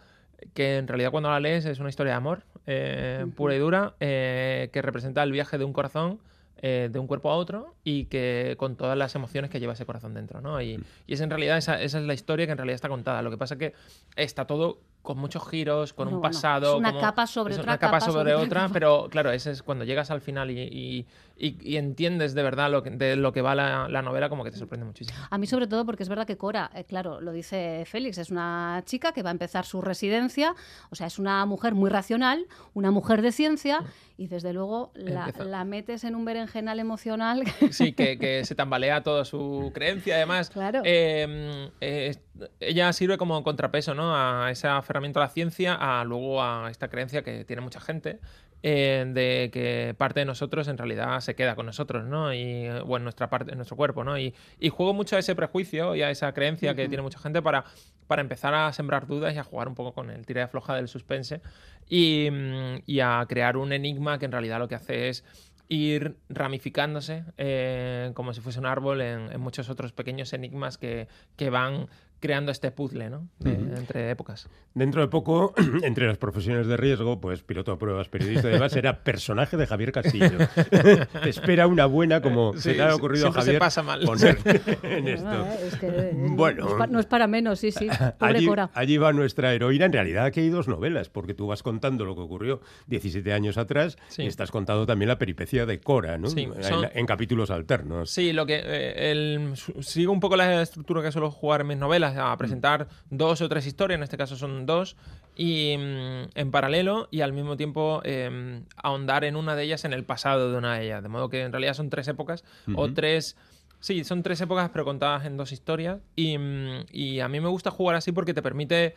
que 0.55 0.79
en 0.79 0.89
realidad 0.89 1.13
cuando 1.13 1.31
la 1.31 1.39
lees 1.39 1.65
es 1.67 1.79
una 1.79 1.89
historia 1.89 2.15
de 2.15 2.17
amor 2.17 2.43
eh, 2.67 3.27
pura 3.35 3.55
y 3.55 3.59
dura 3.59 3.95
eh, 4.01 4.71
que 4.73 4.83
representa 4.83 5.23
el 5.23 5.33
viaje 5.33 5.59
de 5.59 5.65
un 5.65 5.73
corazón 5.73 6.19
eh, 6.63 6.89
de 6.91 6.99
un 6.99 7.07
cuerpo 7.07 7.31
a 7.31 7.37
otro 7.37 7.75
y 7.85 8.07
que 8.07 8.55
con 8.59 8.77
todas 8.77 8.97
las 8.97 9.15
emociones 9.15 9.51
que 9.51 9.61
lleva 9.61 9.75
ese 9.75 9.85
corazón 9.85 10.15
dentro, 10.15 10.41
¿no? 10.41 10.61
Y, 10.63 10.83
y 11.07 11.15
es 11.15 11.21
en 11.21 11.29
realidad 11.29 11.59
esa, 11.59 11.83
esa 11.83 11.99
es 11.99 12.07
la 12.07 12.15
historia 12.15 12.47
que 12.47 12.53
en 12.53 12.59
realidad 12.59 12.77
está 12.77 12.89
contada. 12.89 13.21
Lo 13.21 13.31
que 13.31 13.37
pasa 13.37 13.55
es 13.55 13.61
que 13.61 13.75
está 14.17 14.47
todo 14.47 14.81
con 15.07 15.19
muchos 15.19 15.49
giros, 15.49 15.93
con 15.95 16.07
Bueno, 16.07 16.17
un 16.19 16.23
pasado. 16.23 16.73
es 16.75 16.79
una 16.81 16.91
como- 16.91 17.01
capa 17.01 17.27
sobre 17.27 17.55
es 17.55 17.61
otra 17.61 17.73
una 17.73 17.79
capa 17.79 17.99
capa 18.01 18.05
sobre 18.13 18.33
sobre 18.33 18.35
otra 18.35 18.69
pero 18.73 19.07
claro, 19.09 19.31
ese 19.31 19.53
es 19.53 19.63
cuando 19.63 19.85
llegas 19.85 20.11
al 20.11 20.21
final 20.21 20.51
y, 20.51 20.61
y- 20.61 21.07
y- 21.39 21.57
y 21.63 21.77
entiendes 21.77 22.35
de 22.35 22.43
verdad 22.43 22.71
lo 22.71 22.83
que, 22.83 22.91
de 22.91 23.15
lo 23.15 23.33
que 23.33 23.41
va 23.43 23.55
la, 23.55 23.89
la 23.89 24.03
novela, 24.03 24.29
como 24.29 24.43
que 24.43 24.51
te 24.51 24.57
sorprende 24.59 24.85
muchísimo. 24.87 25.19
A 25.31 25.39
mí 25.39 25.47
sobre 25.47 25.67
todo 25.67 25.85
porque 25.87 26.03
es 26.03 26.09
verdad 26.09 26.27
que 26.27 26.37
Cora, 26.37 26.71
eh, 26.75 26.85
claro, 26.85 27.21
lo 27.21 27.31
dice 27.33 27.85
Félix, 27.87 28.19
es 28.19 28.31
una 28.31 28.83
chica 28.85 29.13
que 29.13 29.23
va 29.23 29.31
a 29.31 29.33
empezar 29.33 29.65
su 29.65 29.81
residencia, 29.83 30.55
o 30.91 30.95
sea, 30.97 31.07
es 31.07 31.19
una 31.19 31.45
mujer 31.47 31.75
muy 31.75 31.89
racional, 31.91 32.47
una 32.75 32.91
mujer 32.91 33.23
de 33.23 33.33
ciencia, 33.33 33.85
y 34.19 34.29
desde 34.29 34.53
luego 34.55 34.93
la, 34.95 35.31
la 35.45 35.65
metes 35.65 36.03
en 36.05 36.17
un 36.17 36.25
berenjenal 36.25 36.81
emocional. 36.81 37.43
Sí, 37.71 37.93
que, 37.93 38.19
que 38.19 38.45
se 38.47 38.55
tambalea 38.55 39.03
toda 39.03 39.25
su 39.27 39.71
creencia. 39.75 40.17
Además, 40.17 40.49
Claro. 40.51 40.81
eh, 40.85 41.71
eh, 41.83 42.17
ella 42.61 42.93
sirve 42.95 43.19
como 43.19 43.43
contrapeso 43.43 43.95
¿no? 43.95 44.15
a 44.17 44.51
ese 44.51 44.69
aferramiento 44.97 45.21
a 45.21 45.25
la 45.25 45.29
ciencia, 45.31 45.75
a 45.75 46.05
luego 46.05 46.43
a 46.43 46.69
esta 46.71 46.89
creencia 46.89 47.23
que 47.23 47.45
tiene 47.45 47.63
mucha 47.63 47.81
gente. 47.81 48.21
eh, 48.63 49.05
de 49.07 49.51
que 49.53 49.95
parte 49.97 50.21
de 50.21 50.27
nosotros 50.27 50.67
en 50.69 50.79
realidad 50.79 51.21
se 51.21 51.35
queda 51.37 51.55
con 51.55 51.67
nosotros, 51.67 52.05
¿no? 52.07 52.33
Y, 52.35 52.67
o 52.69 52.97
en 52.97 53.05
nuestra 53.05 53.29
parte, 53.29 53.55
nuestro 53.55 53.77
cuerpo, 53.77 54.03
¿no? 54.03 54.19
Y, 54.19 54.35
y 54.59 54.71
juego 54.71 54.95
mucho 54.95 55.15
a 55.15 55.19
ese 55.21 55.35
prejuicio 55.37 55.95
y 55.95 56.03
a 56.03 56.11
esa 56.11 56.33
creencia 56.33 56.75
que 56.75 56.89
tiene 56.89 57.03
mucha 57.03 57.19
gente 57.19 57.43
para, 57.43 57.65
para 58.09 58.23
empezar 58.23 58.55
a 58.55 58.73
sembrar 58.73 59.07
dudas 59.07 59.35
y 59.35 59.39
a 59.39 59.45
jugar 59.45 59.69
un 59.69 59.75
poco 59.75 59.93
con 59.93 60.11
el 60.11 60.25
tira 60.27 60.41
y 60.41 60.45
afloja 60.45 60.75
del 60.75 60.89
suspense 60.89 61.43
y, 61.89 62.29
mm, 62.31 62.83
y 62.87 63.01
a 63.01 63.25
crear 63.29 63.57
un 63.57 63.73
enigma 63.73 64.19
que 64.19 64.25
en 64.25 64.33
realidad 64.33 64.59
lo 64.59 64.69
que 64.69 64.75
hace 64.75 65.11
es 65.11 65.25
ir 65.69 66.17
ramificándose 66.29 67.25
eh, 67.39 68.13
como 68.15 68.33
si 68.33 68.41
fuese 68.41 68.59
un 68.61 68.67
árbol 68.67 69.01
en, 69.01 69.33
en 69.33 69.41
muchos 69.41 69.69
otros 69.69 69.93
pequeños 69.93 70.33
enigmas 70.33 70.79
que, 70.79 71.09
que 71.37 71.51
van 71.51 71.89
creando 72.27 72.51
este 72.53 72.71
puzzle 72.71 73.09
¿no? 73.11 73.29
De- 73.39 73.53
entre 73.53 74.11
épocas. 74.11 74.49
Dentro 74.75 75.01
de 75.01 75.09
poco, 75.09 75.55
entre 75.83 76.07
las 76.07 76.19
profesiones 76.19 76.67
de 76.67 76.77
riesgo, 76.77 77.21
pues 77.21 77.43
piloto 77.43 77.71
de 77.73 77.77
pruebas, 77.79 78.09
periodista 78.09 78.49
y 78.49 78.53
demás, 78.53 78.73
será 78.73 79.03
personaje 79.05 79.57
de 79.57 79.67
Javier 79.67 79.93
Castillo. 79.93 80.39
Te 81.23 81.29
espera 81.31 81.67
una 81.67 81.87
buena, 81.87 82.21
como 82.21 82.53
Sí, 82.55 82.61
se 82.61 82.75
le 82.75 82.83
ha 82.83 82.95
ocurrido 82.95 83.29
a 83.29 83.33
siempre 83.33 83.43
se 83.43 83.47
Javier, 83.47 83.59
pasa 83.61 83.83
mal. 83.83 84.01
poner 84.05 84.39
en 84.83 85.09
esto. 85.09 85.47
Es 85.67 85.77
que, 85.77 86.11
Bueno. 86.15 86.65
no 86.65 86.71
es 86.71 86.75
pa- 86.79 86.87
no 86.87 87.01
es 87.01 87.07
para 87.07 87.27
menos, 87.27 87.61
sí, 87.61 87.71
sí. 87.71 87.87
Pobre 88.19 88.37
Allí, 88.39 88.47
Cora. 88.47 88.71
allí 88.75 88.97
va 88.99 89.13
nuestra 89.13 89.53
heroína. 89.55 89.87
En 89.87 89.93
realidad 89.93 90.25
aquí 90.25 90.41
hay 90.41 90.49
dos 90.51 90.69
novelas, 90.69 91.09
porque 91.09 91.35
tú 91.35 91.47
vas 91.47 91.63
contando 91.63 92.05
lo 92.05 92.15
que 92.15 92.23
ocurrió 92.23 92.61
17 92.89 93.33
años 93.33 93.57
atrás 93.59 93.97
Sí. 94.09 94.23
y 94.23 94.27
estás 94.27 94.51
contando 94.51 94.87
también 94.87 95.09
la 95.09 95.19
peripecia 95.19 95.67
de 95.67 95.81
Cora, 95.81 96.19
¿no? 96.19 96.29
Sí, 96.29 96.43
en, 96.43 96.65
son- 96.65 96.89
en 96.93 97.07
capítulos 97.07 97.51
alternos. 97.51 98.11
Sí, 98.11 98.33
lo 98.33 98.47
que 98.47 98.61
eh, 98.65 99.11
el- 99.13 99.53
sigo 99.81 100.13
un 100.13 100.21
poco 100.21 100.37
la 100.37 100.63
estructura 100.63 101.03
que 101.03 101.13
suelo 101.13 101.31
jugar 101.31 101.61
en 101.61 101.69
mis 101.69 101.77
novelas, 101.79 102.16
a 102.19 102.37
presentar 102.37 102.89
dos 103.11 103.41
o 103.41 103.49
tres 103.49 103.67
historias, 103.67 103.99
en 103.99 104.03
este 104.03 104.17
caso 104.17 104.37
son 104.37 104.67
dos, 104.67 104.97
y 105.37 105.77
mm, 105.79 106.31
en 106.35 106.51
paralelo 106.51 107.09
y 107.11 107.21
al 107.21 107.33
mismo 107.33 107.57
tiempo 107.57 108.01
eh, 108.05 108.63
ahondar 108.77 109.25
en 109.25 109.37
una 109.37 109.55
de 109.57 109.65
ellas 109.65 109.85
en 109.85 109.93
el 109.93 110.05
pasado 110.05 110.51
de 110.53 110.59
una 110.59 110.75
de 110.79 110.85
ellas, 110.87 111.03
de 111.03 111.09
modo 111.09 111.29
que 111.29 111.43
en 111.43 111.53
realidad 111.53 111.75
son 111.75 111.91
tres 111.91 112.09
épocas 112.09 112.45
o 112.77 112.89
tres 112.93 113.37
Sí, 113.79 114.03
son 114.05 114.23
tres 114.23 114.41
épocas, 114.41 114.71
pero 114.73 114.85
contadas 114.87 115.27
en 115.27 115.37
dos 115.37 115.53
historias. 115.53 115.99
Y, 116.17 116.39
mm, 116.39 116.87
y 116.93 117.21
a 117.21 117.29
mí 117.29 117.41
me 117.41 117.49
gusta 117.49 117.71
jugar 117.71 117.95
así 117.95 118.11
porque 118.11 118.33
te 118.33 118.41
permite 118.43 118.97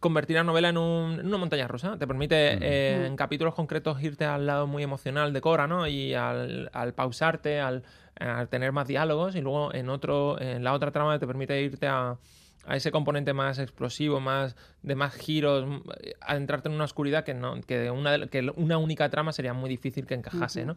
convertir 0.00 0.36
la 0.36 0.44
novela 0.44 0.68
en, 0.68 0.76
un- 0.76 1.20
en 1.20 1.26
una 1.26 1.38
montaña 1.38 1.66
rusa. 1.68 1.96
Te 1.98 2.06
permite 2.06 2.58
eh, 2.60 3.06
en 3.06 3.16
capítulos 3.16 3.54
concretos 3.54 4.02
irte 4.02 4.24
al 4.24 4.44
lado 4.44 4.66
muy 4.66 4.82
emocional 4.82 5.32
de 5.32 5.40
Cora, 5.40 5.66
¿no? 5.68 5.86
Y 5.86 6.14
al, 6.14 6.68
al 6.72 6.94
pausarte, 6.94 7.60
al, 7.60 7.84
al 8.18 8.48
tener 8.48 8.72
más 8.72 8.86
diálogos. 8.88 9.34
Y 9.36 9.40
luego 9.40 9.72
en 9.72 9.88
otro, 9.88 10.38
en 10.40 10.62
la 10.64 10.72
otra 10.72 10.90
trama 10.90 11.18
te 11.18 11.26
permite 11.26 11.62
irte 11.62 11.86
a, 11.86 12.16
a 12.68 12.76
ese 12.76 12.90
componente 12.92 13.32
más 13.32 13.58
explosivo, 13.58 14.20
más 14.20 14.54
de 14.82 14.94
más 14.94 15.14
giros, 15.14 15.66
adentrarte 16.20 16.68
en 16.68 16.74
una 16.74 16.84
oscuridad 16.84 17.24
que 17.24 17.34
no, 17.34 17.60
que 17.62 17.90
una, 17.90 18.12
de- 18.12 18.28
que 18.28 18.50
una 18.56 18.78
única 18.78 19.08
trama 19.08 19.32
sería 19.32 19.52
muy 19.54 19.68
difícil 19.68 20.06
que 20.06 20.14
encajase, 20.14 20.64
¿no? 20.66 20.76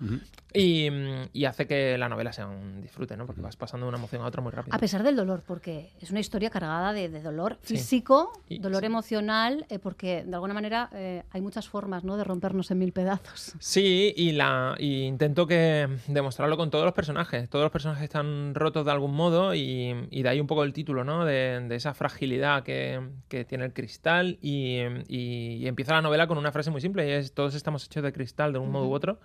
y, 0.53 0.89
mm, 0.89 1.29
y 1.33 1.45
hace 1.45 1.67
que 1.67 1.97
la 1.97 2.09
novela 2.09 2.33
sea 2.33 2.47
un 2.47 2.81
disfrute, 2.81 3.15
¿no? 3.17 3.25
Porque 3.25 3.41
vas 3.41 3.55
pasando 3.55 3.85
de 3.85 3.89
una 3.89 3.97
emoción 3.97 4.21
a 4.21 4.25
otra 4.25 4.41
muy 4.41 4.51
rápido. 4.51 4.75
A 4.75 4.79
pesar 4.79 5.03
del 5.03 5.15
dolor, 5.15 5.43
porque 5.45 5.91
es 6.01 6.09
una 6.11 6.19
historia 6.19 6.49
cargada 6.49 6.93
de, 6.93 7.09
de 7.09 7.21
dolor 7.21 7.57
Sí. 7.61 7.75
físico, 7.77 8.31
Y- 8.49 8.59
dolor 8.59 8.79
sí. 8.81 8.85
emocional, 8.87 9.65
eh, 9.69 9.77
porque 9.79 10.23
de 10.25 10.33
alguna 10.33 10.53
manera 10.53 10.89
eh, 10.93 11.23
hay 11.31 11.41
muchas 11.41 11.67
formas 11.67 12.03
¿no? 12.03 12.17
de 12.17 12.23
rompernos 12.23 12.71
en 12.71 12.79
mil 12.79 12.91
pedazos. 12.93 13.53
Sí, 13.59 14.13
y, 14.15 14.31
la, 14.31 14.75
y 14.79 15.03
intento 15.03 15.45
que 15.45 15.87
demostrarlo 16.07 16.57
con 16.57 16.69
todos 16.71 16.85
los 16.85 16.93
personajes. 16.93 17.49
Todos 17.49 17.63
los 17.63 17.71
personajes 17.71 18.03
están 18.05 18.55
rotos 18.55 18.85
de 18.85 18.91
algún 18.91 19.13
modo 19.13 19.53
y, 19.53 20.07
y 20.09 20.23
de 20.23 20.29
ahí 20.29 20.39
un 20.39 20.47
poco 20.47 20.63
el 20.63 20.73
título, 20.73 21.03
¿no? 21.03 21.25
De, 21.25 21.59
de 21.67 21.79
esa 21.81 21.93
fragilidad 21.93 22.63
que, 22.63 23.01
que 23.27 23.43
tiene 23.45 23.65
el 23.65 23.73
cristal 23.73 24.37
y, 24.41 24.77
y- 25.07 25.57
y 25.61 25.67
empieza 25.67 25.93
la 25.93 26.01
novela 26.01 26.27
con 26.27 26.37
una 26.37 26.51
frase 26.51 26.71
muy 26.71 26.81
simple 26.81 27.07
y 27.07 27.11
es 27.11 27.33
todos 27.33 27.55
estamos 27.55 27.85
hechos 27.85 28.03
de 28.03 28.13
cristal 28.13 28.53
de 28.53 28.59
un 28.59 28.71
modo 28.71 28.87
u 28.87 28.93
otro 28.93 29.19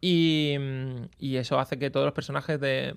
y, 0.00 0.54
y 1.18 1.36
eso 1.36 1.58
hace 1.58 1.78
que 1.78 1.90
todos 1.90 2.04
los 2.06 2.14
personajes 2.14 2.60
de, 2.60 2.94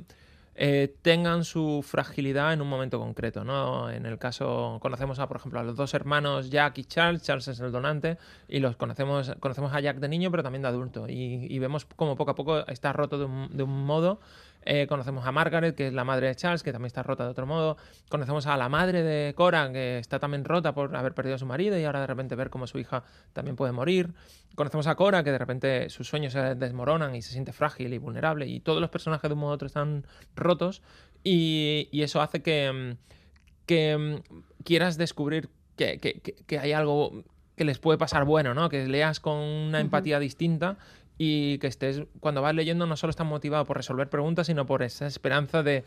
eh, 0.56 0.94
tengan 1.02 1.46
su 1.46 1.82
fragilidad 1.88 2.52
en 2.52 2.62
un 2.62 2.68
momento 2.68 3.00
concreto, 3.00 3.46
¿no? 3.46 3.90
En 3.90 4.06
el 4.06 4.18
caso, 4.18 4.78
conocemos 4.82 5.18
a, 5.20 5.28
por 5.28 5.38
ejemplo, 5.38 5.60
a 5.60 5.64
los 5.64 5.78
dos 5.78 5.94
hermanos 5.94 6.50
Jack 6.50 6.80
y 6.80 6.84
Charles, 6.84 7.24
Charles 7.24 7.48
es 7.48 7.60
el 7.62 7.72
donante, 7.72 8.18
y 8.50 8.60
los 8.60 8.76
conocemos, 8.76 9.32
conocemos 9.40 9.74
a 9.74 9.80
Jack 9.80 10.00
de 10.00 10.10
niño, 10.10 10.30
pero 10.32 10.44
también 10.44 10.62
de 10.64 10.68
adulto, 10.68 11.08
y, 11.08 11.48
y 11.50 11.60
vemos 11.60 11.86
como 11.86 12.18
poco 12.18 12.32
a 12.32 12.36
poco 12.36 12.68
está 12.68 12.92
roto 12.92 13.18
de 13.18 13.26
un, 13.26 13.48
de 13.56 13.64
un 13.64 13.86
modo. 13.86 14.20
Eh, 14.66 14.88
conocemos 14.88 15.26
a 15.26 15.32
Margaret, 15.32 15.74
que 15.76 15.88
es 15.88 15.94
la 15.94 16.04
madre 16.04 16.28
de 16.28 16.36
Charles, 16.36 16.64
que 16.64 16.72
también 16.72 16.88
está 16.88 17.02
rota 17.02 17.24
de 17.24 17.30
otro 17.30 17.46
modo. 17.46 17.78
Conocemos 18.10 18.46
a 18.46 18.58
la 18.58 18.68
madre 18.70 19.04
de 19.04 19.34
Cora, 19.34 19.72
que 19.72 20.00
está 20.00 20.20
también 20.20 20.44
rota 20.44 20.74
por 20.74 20.96
haber 20.96 21.14
perdido 21.14 21.36
a 21.36 21.40
su 21.40 21.46
marido 21.46 21.78
y 21.80 21.86
ahora 21.86 22.02
de 22.02 22.08
repente 22.08 22.36
ver 22.36 22.50
cómo 22.50 22.68
su 22.68 22.78
hija 22.78 23.04
también 23.34 23.56
puede 23.56 23.72
morir. 23.72 24.14
Conocemos 24.56 24.88
a 24.88 24.96
Cora, 24.96 25.24
que 25.24 25.32
de 25.32 25.38
repente 25.38 25.90
sus 25.90 26.08
sueños 26.08 26.34
se 26.34 26.56
desmoronan 26.56 27.16
y 27.16 27.22
se 27.22 27.32
siente 27.32 27.54
frágil 27.54 27.94
y 27.94 27.98
vulnerable. 27.98 28.48
Y 28.48 28.60
todos 28.60 28.82
los 28.82 28.90
personajes 28.90 29.30
de 29.30 29.34
un 29.34 29.40
modo 29.40 29.52
u 29.52 29.54
otro 29.56 29.66
están 29.68 30.06
rotos. 30.36 30.82
Y, 31.24 31.88
y 31.92 32.02
eso 32.04 32.22
hace 32.22 32.42
que, 32.42 32.72
mm, 32.72 33.66
que 33.66 33.98
mm, 33.98 34.64
quieras 34.64 34.98
descubrir 34.98 35.50
que, 35.78 35.98
que- 36.00 36.20
que- 36.20 36.36
que 36.46 36.60
hay 36.60 36.74
algo 36.74 37.24
que 37.56 37.66
les 37.66 37.78
puede 37.80 37.98
pasar 37.98 38.24
bueno, 38.24 38.54
¿no? 38.54 38.70
Que 38.70 38.88
leas 38.88 39.20
con 39.20 39.36
una 39.38 39.80
empatía 39.82 40.18
distinta 40.20 40.78
y 41.20 41.60
que 41.60 41.68
estés, 41.68 42.04
cuando 42.22 42.42
vas 42.42 42.56
leyendo, 42.56 42.88
no 42.88 42.96
solo 42.96 43.12
estás 43.12 43.28
motivado 43.28 43.66
por 43.66 43.78
resolver 43.78 44.10
preguntas, 44.10 44.48
sino 44.48 44.66
por 44.66 44.82
esa 44.82 45.06
esperanza 45.06 45.62
de 45.62 45.84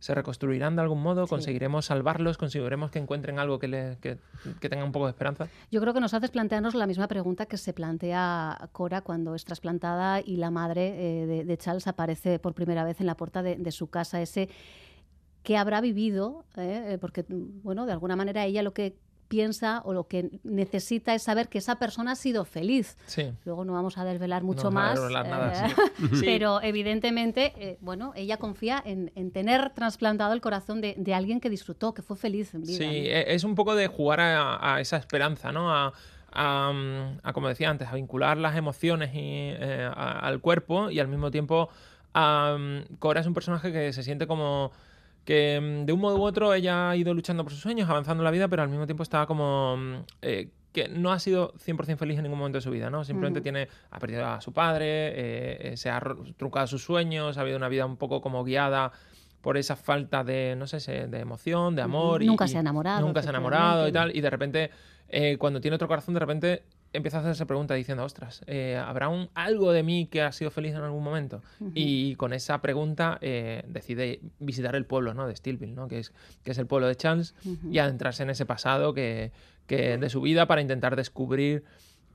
se 0.00 0.14
reconstruirán 0.14 0.76
de 0.76 0.82
algún 0.82 1.00
modo, 1.00 1.26
conseguiremos 1.26 1.86
salvarlos, 1.86 2.36
conseguiremos 2.36 2.90
que 2.90 2.98
encuentren 2.98 3.38
algo 3.38 3.58
que, 3.58 3.68
le, 3.68 3.96
que, 4.02 4.18
que 4.60 4.68
tenga 4.68 4.84
un 4.84 4.92
poco 4.92 5.06
de 5.06 5.12
esperanza. 5.12 5.48
Yo 5.70 5.80
creo 5.80 5.94
que 5.94 6.00
nos 6.00 6.12
haces 6.12 6.30
plantearnos 6.30 6.74
la 6.74 6.86
misma 6.86 7.08
pregunta 7.08 7.46
que 7.46 7.56
se 7.56 7.72
plantea 7.72 8.68
Cora 8.72 9.00
cuando 9.00 9.34
es 9.34 9.44
trasplantada 9.44 10.20
y 10.20 10.36
la 10.36 10.50
madre 10.50 11.22
eh, 11.22 11.26
de, 11.26 11.44
de 11.44 11.56
Charles 11.56 11.86
aparece 11.86 12.38
por 12.38 12.52
primera 12.52 12.84
vez 12.84 13.00
en 13.00 13.06
la 13.06 13.16
puerta 13.16 13.42
de, 13.42 13.56
de 13.56 13.70
su 13.70 13.86
casa. 13.86 14.20
Ese 14.20 14.50
que 15.44 15.56
habrá 15.56 15.80
vivido, 15.80 16.44
eh, 16.56 16.94
eh, 16.94 16.98
porque, 16.98 17.24
bueno, 17.28 17.86
de 17.86 17.92
alguna 17.92 18.16
manera 18.16 18.44
ella 18.44 18.62
lo 18.62 18.74
que 18.74 18.96
piensa 19.28 19.80
o 19.84 19.92
lo 19.92 20.06
que 20.06 20.30
necesita 20.44 21.14
es 21.14 21.22
saber 21.22 21.48
que 21.48 21.58
esa 21.58 21.78
persona 21.78 22.12
ha 22.12 22.16
sido 22.16 22.44
feliz. 22.44 22.96
Sí. 23.06 23.32
Luego 23.44 23.64
no 23.64 23.72
vamos 23.72 23.98
a 23.98 24.04
desvelar 24.04 24.42
mucho 24.42 24.70
más, 24.70 24.94
desvelar 24.94 25.28
nada, 25.28 25.66
eh, 25.66 25.74
sí. 26.14 26.20
Pero 26.24 26.60
evidentemente, 26.62 27.52
eh, 27.56 27.78
bueno, 27.80 28.12
ella 28.16 28.36
confía 28.36 28.82
en, 28.84 29.10
en 29.14 29.30
tener 29.30 29.70
trasplantado 29.70 30.32
el 30.34 30.40
corazón 30.40 30.80
de, 30.80 30.94
de 30.98 31.14
alguien 31.14 31.40
que 31.40 31.50
disfrutó, 31.50 31.94
que 31.94 32.02
fue 32.02 32.16
feliz 32.16 32.54
en 32.54 32.62
vida. 32.62 32.78
Sí, 32.78 32.84
¿no? 32.86 32.92
e- 32.92 33.34
es 33.34 33.44
un 33.44 33.54
poco 33.54 33.74
de 33.74 33.86
jugar 33.86 34.20
a, 34.20 34.74
a 34.74 34.80
esa 34.80 34.96
esperanza, 34.96 35.52
¿no? 35.52 35.72
A, 35.74 35.92
a, 36.32 36.72
a, 37.22 37.32
como 37.32 37.48
decía 37.48 37.70
antes, 37.70 37.88
a 37.88 37.94
vincular 37.94 38.36
las 38.36 38.56
emociones 38.56 39.10
y, 39.14 39.18
eh, 39.20 39.88
a- 39.94 40.18
al 40.20 40.40
cuerpo 40.40 40.90
y 40.90 40.98
al 41.00 41.08
mismo 41.08 41.30
tiempo 41.30 41.68
a, 42.12 42.56
Cora 42.98 43.20
es 43.20 43.26
un 43.26 43.34
personaje 43.34 43.72
que 43.72 43.92
se 43.92 44.02
siente 44.02 44.26
como 44.26 44.70
que 45.24 45.60
mm, 45.60 45.86
de 45.86 45.92
un 45.92 46.00
modo 46.00 46.16
u 46.16 46.22
otro 46.22 46.54
ella 46.54 46.90
ha 46.90 46.96
ido 46.96 47.14
luchando 47.14 47.44
por 47.44 47.52
sus 47.52 47.60
sueños, 47.60 47.88
avanzando 47.88 48.22
en 48.22 48.24
la 48.24 48.30
vida, 48.30 48.48
pero 48.48 48.62
al 48.62 48.68
mismo 48.68 48.86
tiempo 48.86 49.02
está 49.02 49.26
como... 49.26 49.76
mm, 49.76 49.94
eh, 50.22 50.50
que 50.74 50.88
no 50.88 51.12
ha 51.12 51.20
sido 51.20 51.54
100% 51.54 51.96
feliz 51.96 52.16
en 52.18 52.24
ningún 52.24 52.38
momento 52.40 52.58
de 52.58 52.62
su 52.62 52.70
vida, 52.72 52.90
¿no? 52.90 53.04
Simplemente 53.04 53.40
tiene, 53.40 53.68
ha 53.92 54.00
perdido 54.00 54.26
a 54.26 54.40
su 54.40 54.52
padre, 54.52 54.86
eh, 54.86 55.58
eh, 55.60 55.76
se 55.76 55.88
ha 55.88 56.02
truncado 56.36 56.66
sus 56.66 56.82
sueños, 56.82 57.38
ha 57.38 57.42
habido 57.42 57.56
una 57.56 57.68
vida 57.68 57.86
un 57.86 57.96
poco 57.96 58.20
como 58.20 58.42
guiada 58.42 58.90
por 59.40 59.56
esa 59.56 59.76
falta 59.76 60.24
de, 60.24 60.56
no 60.56 60.66
sé, 60.66 61.06
de 61.06 61.20
emoción, 61.20 61.76
de 61.76 61.82
amor. 61.82 62.24
Nunca 62.24 62.46
y 62.46 62.48
se 62.48 62.56
ha 62.56 62.60
enamorado, 62.60 63.06
Nunca 63.06 63.22
se 63.22 63.28
ha 63.28 63.30
enamorado 63.30 63.86
y 63.86 63.92
tal. 63.92 64.16
Y 64.16 64.20
de 64.20 64.30
repente, 64.30 64.70
eh, 65.08 65.36
cuando 65.38 65.60
tiene 65.60 65.76
otro 65.76 65.86
corazón, 65.86 66.14
de 66.14 66.20
repente 66.20 66.64
empieza 66.94 67.18
a 67.18 67.20
hacerse 67.20 67.44
pregunta 67.44 67.74
diciendo, 67.74 68.04
ostras, 68.04 68.42
eh, 68.46 68.76
¿habrá 68.76 69.08
un, 69.08 69.28
algo 69.34 69.72
de 69.72 69.82
mí 69.82 70.06
que 70.06 70.22
ha 70.22 70.32
sido 70.32 70.50
feliz 70.50 70.74
en 70.74 70.82
algún 70.82 71.02
momento? 71.02 71.42
Y 71.74 72.14
con 72.14 72.32
esa 72.32 72.62
pregunta 72.62 73.18
eh, 73.20 73.64
decide 73.66 74.20
visitar 74.38 74.76
el 74.76 74.86
pueblo 74.86 75.12
¿no? 75.12 75.26
de 75.26 75.34
Steelville, 75.34 75.74
¿no? 75.74 75.88
que, 75.88 75.98
es, 75.98 76.12
que 76.44 76.52
es 76.52 76.58
el 76.58 76.66
pueblo 76.66 76.86
de 76.86 76.94
Charles, 76.94 77.34
y 77.70 77.78
adentrarse 77.78 78.22
en 78.22 78.30
ese 78.30 78.46
pasado 78.46 78.94
que, 78.94 79.32
que 79.66 79.98
de 79.98 80.08
su 80.08 80.20
vida 80.20 80.46
para 80.46 80.60
intentar 80.60 80.94
descubrir 80.94 81.64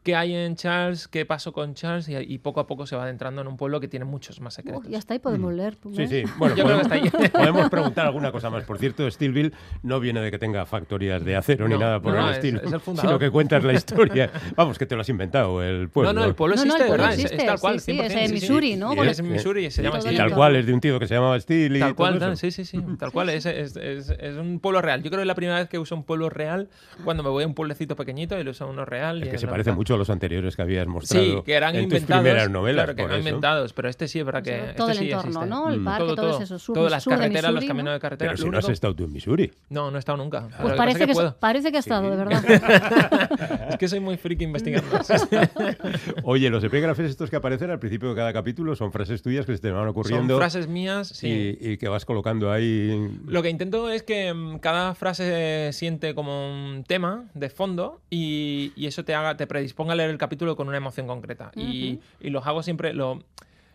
qué 0.04 0.16
hay 0.16 0.34
en 0.34 0.56
Charles, 0.56 1.08
qué 1.08 1.26
pasó 1.26 1.52
con 1.54 1.74
Charles 1.74 2.08
y, 2.10 2.16
y 2.16 2.38
poco 2.40 2.60
a 2.60 2.68
poco 2.68 2.86
se 2.88 2.96
va 2.96 3.04
adentrando 3.04 3.42
en 3.42 3.48
un 3.48 3.58
pueblo 3.58 3.80
que 3.80 3.88
tiene 3.88 4.06
muchos 4.06 4.40
más 4.42 4.54
secretos. 4.54 4.86
Uh, 4.86 4.90
y 4.90 4.96
hasta 4.96 5.14
ahí 5.14 5.20
podemos 5.20 5.54
leer. 5.54 5.78
Sí, 5.96 6.02
¿eh? 6.04 6.08
sí. 6.08 6.24
Bueno, 6.38 6.56
Yo 6.58 6.64
creo 6.66 6.82
que 6.82 6.88
podemos, 6.90 7.14
ahí. 7.14 7.30
podemos 7.32 7.70
preguntar 7.70 8.06
alguna 8.06 8.32
cosa 8.32 8.50
más. 8.50 8.64
Por 8.64 8.78
cierto, 8.80 9.10
Steelville 9.12 9.52
no 9.84 10.00
viene 10.00 10.22
de 10.22 10.32
que 10.32 10.40
tenga 10.40 10.66
factorías 10.66 11.24
de 11.24 11.36
acero 11.36 11.68
ni 11.68 11.74
No, 11.76 11.80
nada 11.82 12.02
por 12.02 12.14
no, 12.14 12.20
el 12.20 12.26
no, 12.26 12.32
es- 12.32 12.38
estilo, 12.38 12.62
es 12.64 12.72
el 12.72 12.80
fundador. 12.80 13.10
sino 13.10 13.20
que 13.20 13.30
cuentas 13.30 13.64
la 13.64 13.74
historia. 13.80 14.32
Vamos, 14.56 14.78
que 14.80 14.86
te 14.86 14.96
lo 14.96 15.02
has 15.02 15.10
inventado, 15.10 15.62
el 15.64 15.90
pueblo. 15.90 16.14
no, 16.14 16.22
no, 16.22 16.26
el 16.26 16.36
pueblo 16.36 16.56
No, 16.56 16.64
no, 16.66 16.66
existe, 16.68 16.84
el 16.84 16.88
pueblo 16.90 17.04
¿verdad? 17.04 17.14
Es- 17.20 17.26
existe, 17.26 17.44
es, 17.44 17.48
tal 17.50 17.60
cual. 17.60 17.80
sí, 17.80 17.92
sí, 17.92 17.98
100%, 18.00 18.06
es 18.06 18.16
en. 18.16 18.32
Missouri, 18.34 18.76
¿no? 18.76 18.96
Bueno, 18.96 19.12
Es 19.12 19.20
en 19.20 19.32
Missouri 19.32 19.66
y 19.66 19.72
se 19.72 19.84
llama 19.84 19.98
así. 19.98 20.16
tal 20.16 20.34
cual, 20.34 20.56
es 20.56 20.66
de 20.66 20.74
un 20.74 20.80
tío 20.82 21.00
que 21.00 21.08
se 21.08 21.16
llamaba 21.16 21.40
Steel 21.40 21.76
y 21.76 21.80
Tal 21.80 21.96
cual, 21.96 22.20
tal, 22.20 22.38
sí, 22.38 22.52
sí, 22.52 22.66
sí, 22.66 22.80
tal 22.98 23.12
cual. 23.12 23.30
Es, 23.30 23.46
es, 23.46 23.76
es- 23.76 24.10
es 24.10 24.38
un 24.38 24.60
pueblo 24.60 24.82
real. 24.82 25.04
Yo 25.04 25.10
creo 25.10 25.20
que 25.20 25.24
es 25.24 25.28
la 25.28 25.36
primera 25.36 25.58
vez 25.60 25.68
que 25.70 25.78
uso 25.80 25.96
un 25.96 26.04
pueblo 26.04 26.30
real 26.30 26.70
cuando 27.04 27.24
me 27.24 27.30
voy 27.30 27.44
a 27.44 27.48
un 27.48 27.54
pueblecito 27.54 27.96
pequeñito 27.96 28.40
y 28.40 28.44
lo 28.44 28.52
uso 28.52 28.68
uno 28.68 28.86
real. 28.86 29.24
Es 29.24 29.30
que 29.30 29.38
se 29.38 29.48
parece 29.48 29.72
mitad. 29.72 29.78
Mucho 29.90 29.96
a 29.96 29.98
los 29.98 30.10
anteriores 30.10 30.56
que 30.56 30.62
habías 30.62 30.88
mostrado 30.88 31.24
Sí, 31.26 31.42
que 31.46 31.54
eran 31.54 31.76
en 31.76 31.86
tus 31.90 31.94
inventados. 32.00 32.24
primeras 32.24 32.50
novelas. 32.52 32.84
Claro, 32.86 32.96
que 32.96 33.02
eran 33.04 33.20
eso. 33.20 33.28
inventados, 33.30 33.74
pero 33.74 33.90
este 33.90 34.08
sí 34.08 34.20
es 34.20 34.26
verdad 34.26 34.44
que. 34.44 34.52
Sí, 34.52 34.56
este 34.62 34.74
todo 34.76 34.90
el 34.92 34.98
sí 34.98 35.04
entorno, 35.06 35.30
existe. 35.30 35.46
¿no? 35.50 35.70
El 35.70 35.80
Mm. 35.80 35.86
parque, 35.86 36.00
todo, 36.06 36.16
todo, 36.16 36.32
todo. 36.32 36.42
eso. 36.44 36.60
Sur, 36.60 36.76
Todas 36.76 36.92
las 36.92 37.04
sur 37.04 37.14
de 37.14 37.18
carreteras, 37.20 37.44
los 37.46 37.54
Missouri, 37.62 37.68
caminos 37.68 37.86
¿no? 37.86 37.92
de 37.94 38.00
carretera. 38.00 38.32
Pero 38.32 38.38
si 38.38 38.46
lo 38.46 38.52
no 38.52 38.58
has 38.60 38.70
estado 38.70 38.96
tú 38.96 39.04
en 39.06 39.14
Missouri. 39.14 39.52
No, 39.70 39.90
no 39.92 39.98
he 39.98 40.00
estado 40.00 40.18
nunca. 40.18 40.42
Lo 40.42 40.50
Pues 40.58 40.72
que 40.74 40.78
parece 40.78 41.08
que, 41.08 41.14
puedo. 41.14 41.36
parece 41.40 41.72
que 41.72 41.78
ha 41.78 41.80
estado, 41.80 42.10
de 42.10 42.16
verdad. 42.18 42.44
Es 43.70 43.78
que 43.78 43.88
soy 43.88 44.00
muy 44.00 44.18
friki 44.18 44.44
investigando. 44.44 44.88
Oye, 46.24 46.50
los 46.50 46.64
epígrafes 46.64 47.10
estos 47.10 47.30
que 47.30 47.36
aparecen 47.36 47.70
al 47.70 47.80
principio 47.80 48.10
de 48.10 48.16
cada 48.16 48.34
capítulo 48.34 48.76
son 48.76 48.92
frases 48.92 49.22
tuyas 49.22 49.46
que 49.46 49.56
se 49.56 49.62
te 49.62 49.72
van 49.72 49.82
Son 49.82 49.90
ocurriendo 49.90 50.38
frases 50.38 50.68
mías, 50.68 51.08
sí. 51.10 51.58
y, 51.60 51.72
y 51.72 51.78
que 51.78 51.88
vas 51.88 52.06
colocando 52.06 52.52
ahí. 52.52 53.10
Lo 53.26 53.42
que 53.42 53.50
intento 53.50 53.90
es 53.90 54.04
que 54.04 54.34
mm, 54.34 54.60
cada 54.60 54.96
frase 54.96 55.70
siente 55.74 56.14
como 56.16 56.52
un 56.52 56.84
tema 56.84 57.26
de 57.34 57.50
fondo 57.50 58.02
y, 58.10 58.74
y 58.76 58.88
eso 58.88 59.04
te 59.06 59.14
haga, 59.14 59.38
te 59.38 59.48
predisponga 59.80 59.94
a 59.94 59.96
leer 59.96 60.10
el 60.10 60.18
capítulo 60.18 60.56
con 60.56 60.68
una 60.68 60.78
emoción 60.78 61.08
concreta. 61.08 61.52
y, 61.56 62.00
y 62.20 62.30
los 62.30 62.46
hago 62.46 62.62
siempre. 62.64 62.94
Lo, 62.94 63.24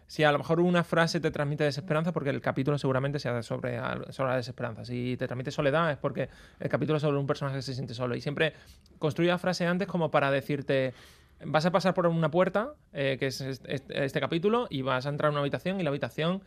si 0.06 0.22
a 0.22 0.30
lo 0.32 0.38
mejor 0.38 0.60
una 0.60 0.84
frase 0.84 1.18
te 1.18 1.30
transmite 1.30 1.64
desesperanza, 1.64 2.12
porque 2.12 2.28
el 2.30 2.40
capítulo 2.42 2.76
seguramente 2.76 3.18
sea 3.18 3.42
sobre, 3.42 3.78
sobre 4.12 4.30
la 4.30 4.36
desesperanza. 4.36 4.84
Si 4.84 5.16
te 5.16 5.26
transmite 5.26 5.50
soledad, 5.50 5.90
es 5.90 5.96
porque 5.96 6.28
el 6.60 6.68
capítulo 6.68 6.98
es 6.98 7.02
sobre 7.02 7.18
un 7.18 7.26
personaje 7.26 7.56
que 7.56 7.62
se 7.62 7.74
siente 7.74 7.94
solo. 7.94 8.14
Y 8.14 8.20
siempre 8.20 8.52
construyo 8.98 9.30
la 9.30 9.38
frase 9.38 9.66
antes 9.66 9.88
como 9.88 10.10
para 10.10 10.30
decirte. 10.30 10.92
Vas 11.46 11.64
a 11.66 11.72
pasar 11.72 11.94
por 11.94 12.06
una 12.06 12.30
puerta, 12.30 12.74
eh, 12.92 13.16
que 13.18 13.26
es 13.26 13.40
este, 13.40 13.74
este- 13.74 14.04
este 14.04 14.20
capítulo, 14.20 14.66
y 14.70 14.82
vas 14.82 15.06
a 15.06 15.08
entrar 15.08 15.28
a 15.28 15.32
una 15.32 15.40
habitación, 15.40 15.80
y 15.80 15.82
la 15.82 15.90
habitación, 15.90 16.42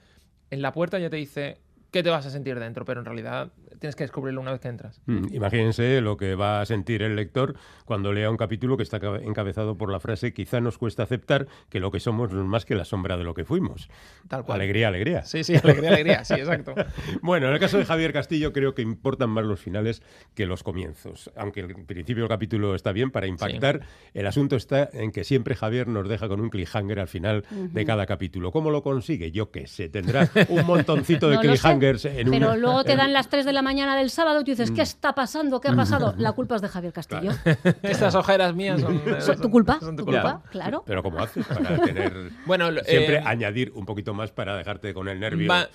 en 0.51 0.61
la 0.61 0.71
puerta 0.71 0.97
ya 0.99 1.09
te 1.09 1.17
dice 1.17 1.57
qué 1.91 2.03
te 2.03 2.09
vas 2.09 2.25
a 2.25 2.29
sentir 2.31 2.59
dentro, 2.59 2.85
pero 2.85 2.99
en 2.99 3.05
realidad 3.05 3.51
tienes 3.79 3.95
que 3.95 4.03
descubrirlo 4.03 4.41
una 4.41 4.51
vez 4.51 4.59
que 4.59 4.67
entras. 4.69 4.99
Mm, 5.05 5.33
Imagínense 5.33 6.01
lo 6.01 6.17
que 6.17 6.33
va 6.35 6.61
a 6.61 6.65
sentir 6.65 7.03
el 7.03 7.15
lector 7.15 7.55
cuando 7.85 8.11
lea 8.11 8.29
un 8.31 8.37
capítulo 8.37 8.75
que 8.75 8.83
está 8.83 8.99
cabe- 8.99 9.23
encabezado 9.25 9.77
por 9.77 9.91
la 9.91 9.99
frase 9.99 10.33
quizá 10.33 10.59
nos 10.59 10.77
cuesta 10.79 11.03
aceptar 11.03 11.47
que 11.69 11.79
lo 11.79 11.91
que 11.91 11.99
somos 11.99 12.31
no 12.33 12.41
es 12.41 12.47
más 12.47 12.65
que 12.65 12.73
la 12.75 12.85
sombra 12.85 13.17
de 13.17 13.23
lo 13.23 13.33
que 13.35 13.45
fuimos. 13.45 13.87
Tal 14.27 14.43
cual. 14.43 14.59
Alegría, 14.61 14.87
alegría. 14.87 15.23
Sí, 15.23 15.43
sí, 15.43 15.55
alegría, 15.55 15.89
alegría, 15.91 16.25
sí, 16.25 16.33
exacto. 16.33 16.73
Bueno, 17.21 17.47
en 17.47 17.53
el 17.53 17.59
caso 17.59 17.77
de 17.77 17.85
Javier 17.85 18.13
Castillo 18.13 18.51
creo 18.53 18.73
que 18.73 18.81
importan 18.81 19.29
más 19.29 19.45
los 19.45 19.59
finales 19.59 20.01
que 20.33 20.45
los 20.45 20.63
comienzos. 20.63 21.31
Aunque 21.35 21.59
el 21.61 21.85
principio 21.85 22.23
del 22.23 22.29
capítulo 22.29 22.73
está 22.75 22.91
bien 22.91 23.11
para 23.11 23.27
impactar, 23.27 23.81
el 24.13 24.25
asunto 24.27 24.55
está 24.55 24.89
en 24.91 25.11
que 25.11 25.23
siempre 25.23 25.55
Javier 25.55 25.87
nos 25.87 26.09
deja 26.09 26.27
con 26.27 26.41
un 26.41 26.49
cliffhanger 26.49 26.99
al 26.99 27.07
final 27.07 27.45
de 27.51 27.85
cada 27.85 28.05
capítulo. 28.07 28.51
¿Cómo 28.51 28.71
lo 28.71 28.81
consigue? 28.81 29.31
Yo 29.31 29.51
qué 29.51 29.67
sé, 29.67 29.87
tendrá 29.89 30.29
un 30.49 30.65
montoncito 30.65 31.29
de 31.29 31.35
No 31.35 31.43
lo 31.43 31.49
en 32.05 32.29
Pero 32.31 32.51
un... 32.53 32.61
luego 32.61 32.83
te 32.83 32.95
dan 32.95 33.13
las 33.13 33.29
3 33.29 33.45
de 33.45 33.53
la 33.53 33.61
mañana 33.61 33.95
del 33.95 34.09
sábado 34.09 34.41
y 34.41 34.43
tú 34.43 34.51
Mm. 34.51 34.53
dices, 34.53 34.71
¿qué 34.71 34.81
está 34.81 35.13
pasando? 35.13 35.61
¿Qué 35.61 35.69
ha 35.69 35.75
pasado? 35.75 36.13
La 36.17 36.31
culpa 36.33 36.55
es 36.55 36.61
de 36.61 36.67
Javier 36.67 36.93
Castillo. 36.93 37.31
Estas 37.83 38.15
ojeras 38.15 38.53
mías 38.55 38.81
son, 38.81 39.01
Son 39.21 39.41
tu 39.41 39.49
culpa, 39.51 39.79
son 39.79 39.95
tu 39.95 40.05
tu 40.05 40.11
Ya. 40.11 40.21
culpa, 40.21 40.41
claro. 40.51 40.83
Pero 40.85 41.03
¿cómo 41.03 41.19
haces 41.19 41.45
para 41.45 41.77
tener... 41.79 42.13
Bueno, 42.45 42.67
Siempre 42.85 43.17
eh, 43.17 43.23
añadir 43.25 43.71
un 43.75 43.85
poquito 43.85 44.13
más 44.13 44.31
para 44.31 44.55
dejarte 44.55 44.93
con 44.93 45.07
el 45.07 45.19
nervio 45.19 45.49
va- 45.49 45.67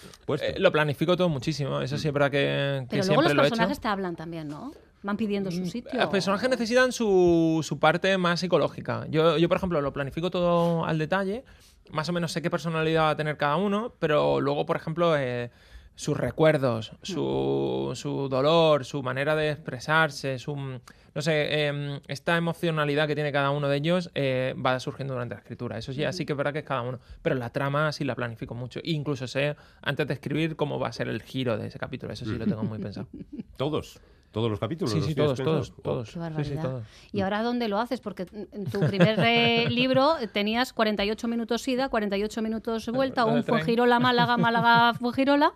eh, 0.42 0.54
lo 0.58 0.72
planifico 0.72 1.16
todo 1.16 1.28
muchísimo. 1.28 1.80
Eso 1.80 1.96
verdad 2.12 2.30
que, 2.30 2.38
que 2.38 2.86
Pero 2.90 3.04
luego 3.04 3.22
siempre 3.22 3.24
los 3.28 3.34
lo 3.34 3.42
he 3.42 3.44
personajes 3.50 3.80
te 3.80 3.88
hablan 3.88 4.16
también, 4.16 4.48
¿no? 4.48 4.72
Van 5.04 5.16
pidiendo 5.16 5.50
su 5.50 5.66
sitio. 5.66 5.98
Los 5.98 6.08
personajes 6.10 6.48
necesitan 6.48 6.92
su, 6.92 7.60
su 7.62 7.78
parte 7.80 8.16
más 8.18 8.38
psicológica. 8.40 9.04
Yo, 9.10 9.36
yo, 9.36 9.48
por 9.48 9.56
ejemplo, 9.56 9.80
lo 9.80 9.92
planifico 9.92 10.30
todo 10.30 10.84
al 10.84 10.96
detalle. 10.98 11.44
Más 11.90 12.08
o 12.08 12.12
menos 12.12 12.30
sé 12.30 12.40
qué 12.40 12.50
personalidad 12.50 13.02
va 13.02 13.10
a 13.10 13.16
tener 13.16 13.36
cada 13.36 13.56
uno, 13.56 13.94
pero 13.98 14.40
luego, 14.40 14.64
por 14.64 14.76
ejemplo, 14.76 15.16
eh, 15.18 15.50
sus 15.94 16.16
recuerdos, 16.16 16.92
su, 17.02 17.92
su 17.94 18.28
dolor, 18.28 18.84
su 18.84 19.02
manera 19.02 19.36
de 19.36 19.50
expresarse, 19.50 20.38
su... 20.38 20.80
No 21.14 21.20
sé, 21.20 21.66
em, 21.66 22.00
esta 22.08 22.38
emocionalidad 22.38 23.06
que 23.06 23.14
tiene 23.14 23.32
cada 23.32 23.50
uno 23.50 23.68
de 23.68 23.76
ellos 23.76 24.10
eh, 24.14 24.54
va 24.64 24.80
surgiendo 24.80 25.12
durante 25.12 25.34
la 25.34 25.40
escritura. 25.40 25.76
Eso 25.76 25.92
sí, 25.92 26.02
sí 26.12 26.24
que 26.24 26.32
es 26.32 26.36
verdad 26.36 26.54
que 26.54 26.60
es 26.60 26.64
cada 26.64 26.80
uno. 26.80 27.00
Pero 27.20 27.34
la 27.34 27.50
trama 27.50 27.92
sí 27.92 28.04
la 28.04 28.14
planifico 28.14 28.54
mucho. 28.54 28.80
Incluso 28.82 29.26
sé, 29.26 29.54
antes 29.82 30.06
de 30.06 30.14
escribir, 30.14 30.56
cómo 30.56 30.78
va 30.78 30.88
a 30.88 30.92
ser 30.92 31.08
el 31.08 31.20
giro 31.22 31.58
de 31.58 31.66
ese 31.66 31.78
capítulo. 31.78 32.14
Eso 32.14 32.24
sí 32.24 32.38
lo 32.38 32.46
tengo 32.46 32.64
muy 32.64 32.78
pensado. 32.78 33.08
Todos, 33.58 34.00
todos 34.32 34.50
los 34.50 34.58
capítulos. 34.58 34.90
Sí, 34.92 34.98
los 34.98 35.06
sí, 35.06 35.14
todos, 35.14 35.38
todos, 35.38 35.72
todos. 35.82 36.06
Qué 36.08 36.12
Sí, 36.12 36.14
sí, 36.14 36.18
barbaridad. 36.20 36.62
todos. 36.62 36.82
¿Y 37.12 37.20
ahora 37.20 37.42
dónde 37.42 37.68
lo 37.68 37.78
haces? 37.78 38.00
Porque 38.00 38.26
en 38.52 38.64
tu 38.64 38.80
primer 38.80 39.18
eh, 39.20 39.66
libro 39.70 40.16
tenías 40.32 40.72
48 40.72 41.28
minutos 41.28 41.66
ida, 41.68 41.88
48 41.88 42.42
minutos 42.42 42.88
vuelta, 42.88 43.24
un. 43.24 43.44
Fuengirola, 43.44 44.00
Málaga, 44.00 44.36
Málaga, 44.38 44.94
Fuengirola, 44.94 45.52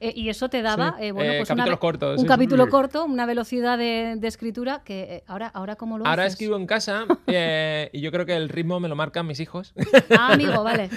eh, 0.00 0.12
y 0.14 0.28
eso 0.28 0.48
te 0.48 0.60
daba 0.62 0.96
Sí, 0.98 1.04
eh, 1.06 1.12
bueno, 1.12 1.32
eh, 1.32 1.36
pues 1.38 1.50
una 1.50 1.76
cortos, 1.76 2.20
un 2.20 2.26
capítulo 2.26 2.68
corto, 2.68 3.04
una 3.04 3.26
velocidad 3.26 3.78
de, 3.78 4.16
de 4.18 4.28
escritura 4.28 4.82
que 4.84 5.02
eh, 5.02 5.24
ahora, 5.26 5.46
ahora 5.48 5.76
¿cómo 5.76 5.96
lo 5.98 6.06
Ahora 6.06 6.24
haces? 6.24 6.34
escribo 6.34 6.56
en 6.56 6.66
casa 6.66 7.04
eh, 7.28 7.90
y 7.92 8.00
yo 8.00 8.10
creo 8.10 8.26
que 8.26 8.34
el 8.34 8.48
ritmo 8.48 8.80
me 8.80 8.88
lo 8.88 8.96
marcan 8.96 9.26
mis 9.26 9.38
hijos. 9.40 9.72
Ah, 10.18 10.32
amigo, 10.32 10.62
vale. 10.64 10.90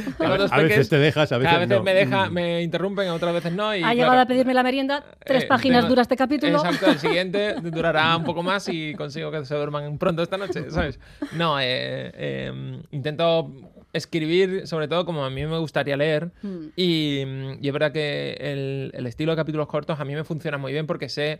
A 0.51 0.57
veces 0.61 0.89
te 0.89 0.97
dejas, 0.97 1.31
a 1.31 1.37
veces 1.37 1.51
cada 1.53 1.59
vez 1.65 1.69
no. 1.69 1.83
me 1.83 1.93
deja, 1.93 2.29
me 2.29 2.63
interrumpen, 2.63 3.09
otras 3.09 3.33
veces 3.33 3.51
no. 3.53 3.75
Y 3.75 3.79
ha 3.79 3.81
claro, 3.81 3.95
llegado 3.95 4.19
a 4.21 4.25
pedirme 4.25 4.53
la 4.55 4.63
merienda, 4.63 5.03
tres 5.25 5.43
eh, 5.43 5.47
páginas 5.47 5.81
tengo- 5.81 5.89
dura 5.89 6.01
este 6.01 6.15
capítulo. 6.17 6.57
Exacto, 6.57 6.87
el 6.87 6.97
siguiente 6.99 7.18
durará 7.25 8.15
un 8.17 8.23
poco 8.23 8.43
más 8.43 8.67
y 8.69 8.93
consigo 8.95 9.31
que 9.31 9.45
se 9.45 9.55
duerman 9.55 9.97
pronto 9.97 10.21
esta 10.23 10.37
noche, 10.37 10.69
¿sabes? 10.71 10.99
No, 11.33 11.59
eh, 11.59 12.11
eh, 12.13 12.81
intento 12.91 13.51
escribir 13.93 14.67
sobre 14.67 14.87
todo 14.87 15.05
como 15.05 15.25
a 15.25 15.29
mí 15.29 15.45
me 15.45 15.57
gustaría 15.57 15.97
leer 15.97 16.31
Mm. 16.43 16.67
y, 16.75 17.23
y 17.61 17.67
es 17.67 17.73
verdad 17.73 17.91
que 17.91 18.33
el, 18.39 18.91
el 18.93 19.07
estilo 19.07 19.31
de 19.31 19.37
capítulos 19.37 19.67
cortos 19.67 19.99
a 19.99 20.05
mí 20.05 20.13
me 20.13 20.23
funciona 20.23 20.57
muy 20.57 20.71
bien 20.71 20.85
porque 20.85 21.09
sé 21.09 21.39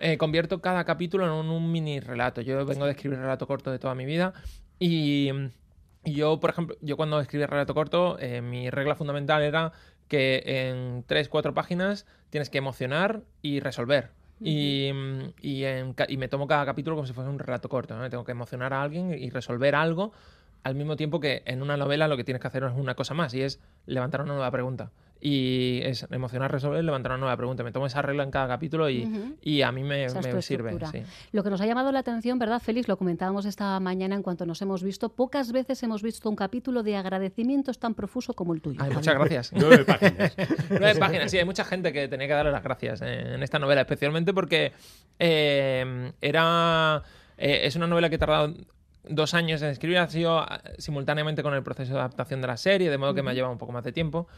eh, 0.00 0.16
convierto 0.18 0.60
cada 0.60 0.84
capítulo 0.84 1.24
en 1.24 1.32
un, 1.32 1.48
un 1.48 1.72
mini 1.72 1.98
relato. 2.00 2.40
Yo 2.40 2.64
vengo 2.66 2.84
de 2.84 2.92
escribir 2.92 3.18
relato 3.18 3.46
corto 3.46 3.70
de 3.72 3.78
toda 3.78 3.94
mi 3.94 4.04
vida 4.04 4.32
y, 4.78 5.30
y 6.04 6.12
yo, 6.14 6.38
por 6.40 6.50
ejemplo, 6.50 6.76
yo 6.82 6.96
cuando 6.96 7.20
escribí 7.20 7.44
relato 7.46 7.74
corto, 7.74 8.16
eh, 8.20 8.40
mi 8.42 8.70
regla 8.70 8.94
fundamental 8.94 9.42
era 9.42 9.72
que 10.06 10.42
en 10.44 11.04
tres, 11.06 11.28
cuatro 11.28 11.52
páginas 11.52 12.06
tienes 12.30 12.48
que 12.50 12.58
emocionar 12.58 13.22
y 13.42 13.60
resolver. 13.60 14.10
Y, 14.40 14.90
mm, 14.92 15.20
y, 15.42 15.64
en 15.64 15.94
y 16.08 16.16
me 16.16 16.28
tomo 16.28 16.46
cada 16.46 16.64
capítulo 16.64 16.96
como 16.96 17.06
si 17.06 17.12
fuese 17.12 17.30
un 17.30 17.38
relato 17.38 17.68
corto. 17.68 17.96
¿no? 17.96 18.08
Tengo 18.08 18.24
que 18.24 18.32
emocionar 18.32 18.72
a 18.72 18.82
alguien 18.82 19.12
y 19.12 19.30
resolver 19.30 19.74
algo 19.74 20.12
al 20.64 20.74
mismo 20.74 20.96
tiempo 20.96 21.20
que 21.20 21.42
en 21.46 21.62
una 21.62 21.76
novela 21.76 22.08
lo 22.08 22.16
que 22.16 22.24
tienes 22.24 22.40
que 22.40 22.48
hacer 22.48 22.64
es 22.64 22.72
una 22.76 22.94
cosa 22.94 23.14
más 23.14 23.32
y 23.34 23.42
es 23.42 23.60
levantar 23.86 24.22
una 24.22 24.34
nueva 24.34 24.50
pregunta. 24.50 24.90
Y 25.20 25.80
es 25.82 26.06
emocionar, 26.12 26.52
resolver, 26.52 26.84
levantar 26.84 27.10
una 27.10 27.18
nueva 27.18 27.36
pregunta. 27.36 27.64
Me 27.64 27.72
tomo 27.72 27.86
esa 27.86 28.02
regla 28.02 28.22
en 28.22 28.30
cada 28.30 28.46
capítulo 28.46 28.88
y, 28.88 29.34
y 29.42 29.62
a 29.62 29.72
mí 29.72 29.82
me, 29.82 30.04
Esa 30.04 30.20
me 30.20 30.40
sirve. 30.42 30.78
sí. 30.92 31.02
Lo 31.32 31.42
que 31.42 31.50
nos 31.50 31.60
ha 31.60 31.66
llamado 31.66 31.90
la 31.90 31.98
atención, 31.98 32.38
¿verdad, 32.38 32.60
Félix? 32.60 32.86
Lo 32.86 32.96
comentábamos 32.96 33.44
esta 33.44 33.80
mañana 33.80 34.14
en 34.14 34.22
cuanto 34.22 34.46
nos 34.46 34.62
hemos 34.62 34.84
visto. 34.84 35.08
Pocas 35.08 35.50
veces 35.50 35.82
hemos 35.82 36.04
visto 36.04 36.30
un 36.30 36.36
capítulo 36.36 36.84
de 36.84 36.94
agradecimientos 36.94 37.80
tan 37.80 37.94
profuso 37.94 38.32
como 38.34 38.54
el 38.54 38.60
tuyo. 38.62 38.78
Ay, 38.80 38.92
muchas 38.92 39.14
gracias. 39.16 39.52
Nueve 39.56 39.84
páginas. 39.84 40.36
Nueve 40.70 40.94
páginas, 41.00 41.30
sí, 41.32 41.38
hay 41.38 41.44
mucha 41.44 41.64
gente 41.64 41.92
que 41.92 42.06
tenía 42.06 42.28
que 42.28 42.34
darle 42.34 42.52
las 42.52 42.62
gracias 42.62 43.02
en 43.02 43.42
esta 43.42 43.58
novela, 43.58 43.80
especialmente 43.80 44.32
porque 44.32 44.70
eh, 45.18 46.12
era. 46.20 47.02
eh, 47.36 47.60
es 47.64 47.74
una 47.76 47.88
novela 47.88 48.08
que 48.08 48.14
he 48.14 48.18
tardado 48.18 48.54
dos 49.04 49.34
años 49.34 49.62
en 49.62 49.68
escribir, 49.70 49.98
ha 49.98 50.08
sido 50.08 50.38
ah, 50.38 50.60
simultáneamente 50.78 51.42
con 51.42 51.54
el 51.54 51.62
proceso 51.62 51.94
de 51.94 51.98
adaptación 52.00 52.40
de 52.40 52.46
la 52.46 52.56
serie, 52.56 52.90
de 52.90 52.98
modo 52.98 53.14
que 53.14 53.22
me 53.22 53.30
ha 53.30 53.34
llevado 53.34 53.52
un 53.52 53.58
poco 53.58 53.72
más 53.72 53.84
de 53.84 53.92
tiempo. 53.92 54.28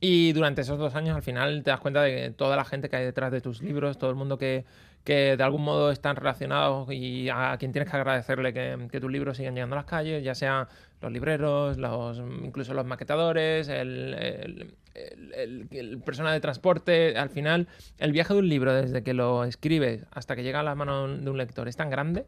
Y 0.00 0.32
durante 0.32 0.60
esos 0.60 0.78
dos 0.78 0.94
años, 0.94 1.16
al 1.16 1.22
final, 1.22 1.62
te 1.62 1.70
das 1.70 1.80
cuenta 1.80 2.02
de 2.02 2.14
que 2.14 2.30
toda 2.30 2.56
la 2.56 2.64
gente 2.64 2.88
que 2.88 2.96
hay 2.96 3.04
detrás 3.04 3.32
de 3.32 3.40
tus 3.40 3.62
libros, 3.62 3.98
todo 3.98 4.10
el 4.10 4.16
mundo 4.16 4.36
que, 4.36 4.64
que 5.06 5.36
de 5.36 5.42
algún 5.44 5.62
modo 5.62 5.90
están 5.92 6.16
relacionados 6.16 6.92
y 6.92 7.28
a 7.30 7.56
quien 7.58 7.70
tienes 7.72 7.88
que 7.88 7.96
agradecerle 7.96 8.52
que, 8.52 8.88
que 8.90 9.00
tus 9.00 9.10
libros 9.10 9.36
sigan 9.36 9.54
llegando 9.54 9.76
a 9.76 9.78
las 9.78 9.86
calles, 9.86 10.22
ya 10.24 10.34
sea 10.34 10.66
los 11.00 11.12
libreros, 11.12 11.78
los, 11.78 12.18
incluso 12.42 12.74
los 12.74 12.84
maquetadores, 12.84 13.68
el, 13.68 14.14
el, 14.14 14.74
el- 14.94 15.34
el- 15.34 15.68
el 15.70 15.98
personal 16.00 16.32
de 16.32 16.40
transporte. 16.40 17.16
Al 17.18 17.28
final, 17.28 17.68
el 17.98 18.12
viaje 18.12 18.32
de 18.32 18.40
un 18.40 18.48
libro, 18.48 18.72
desde 18.74 19.02
que 19.02 19.12
lo 19.14 19.44
escribes 19.44 20.06
hasta 20.10 20.34
que 20.34 20.42
llega 20.42 20.60
a 20.60 20.62
la 20.62 20.74
mano 20.74 21.06
de 21.06 21.30
un 21.30 21.36
lector, 21.38 21.68
es 21.68 21.76
tan 21.76 21.90
grande 21.90 22.24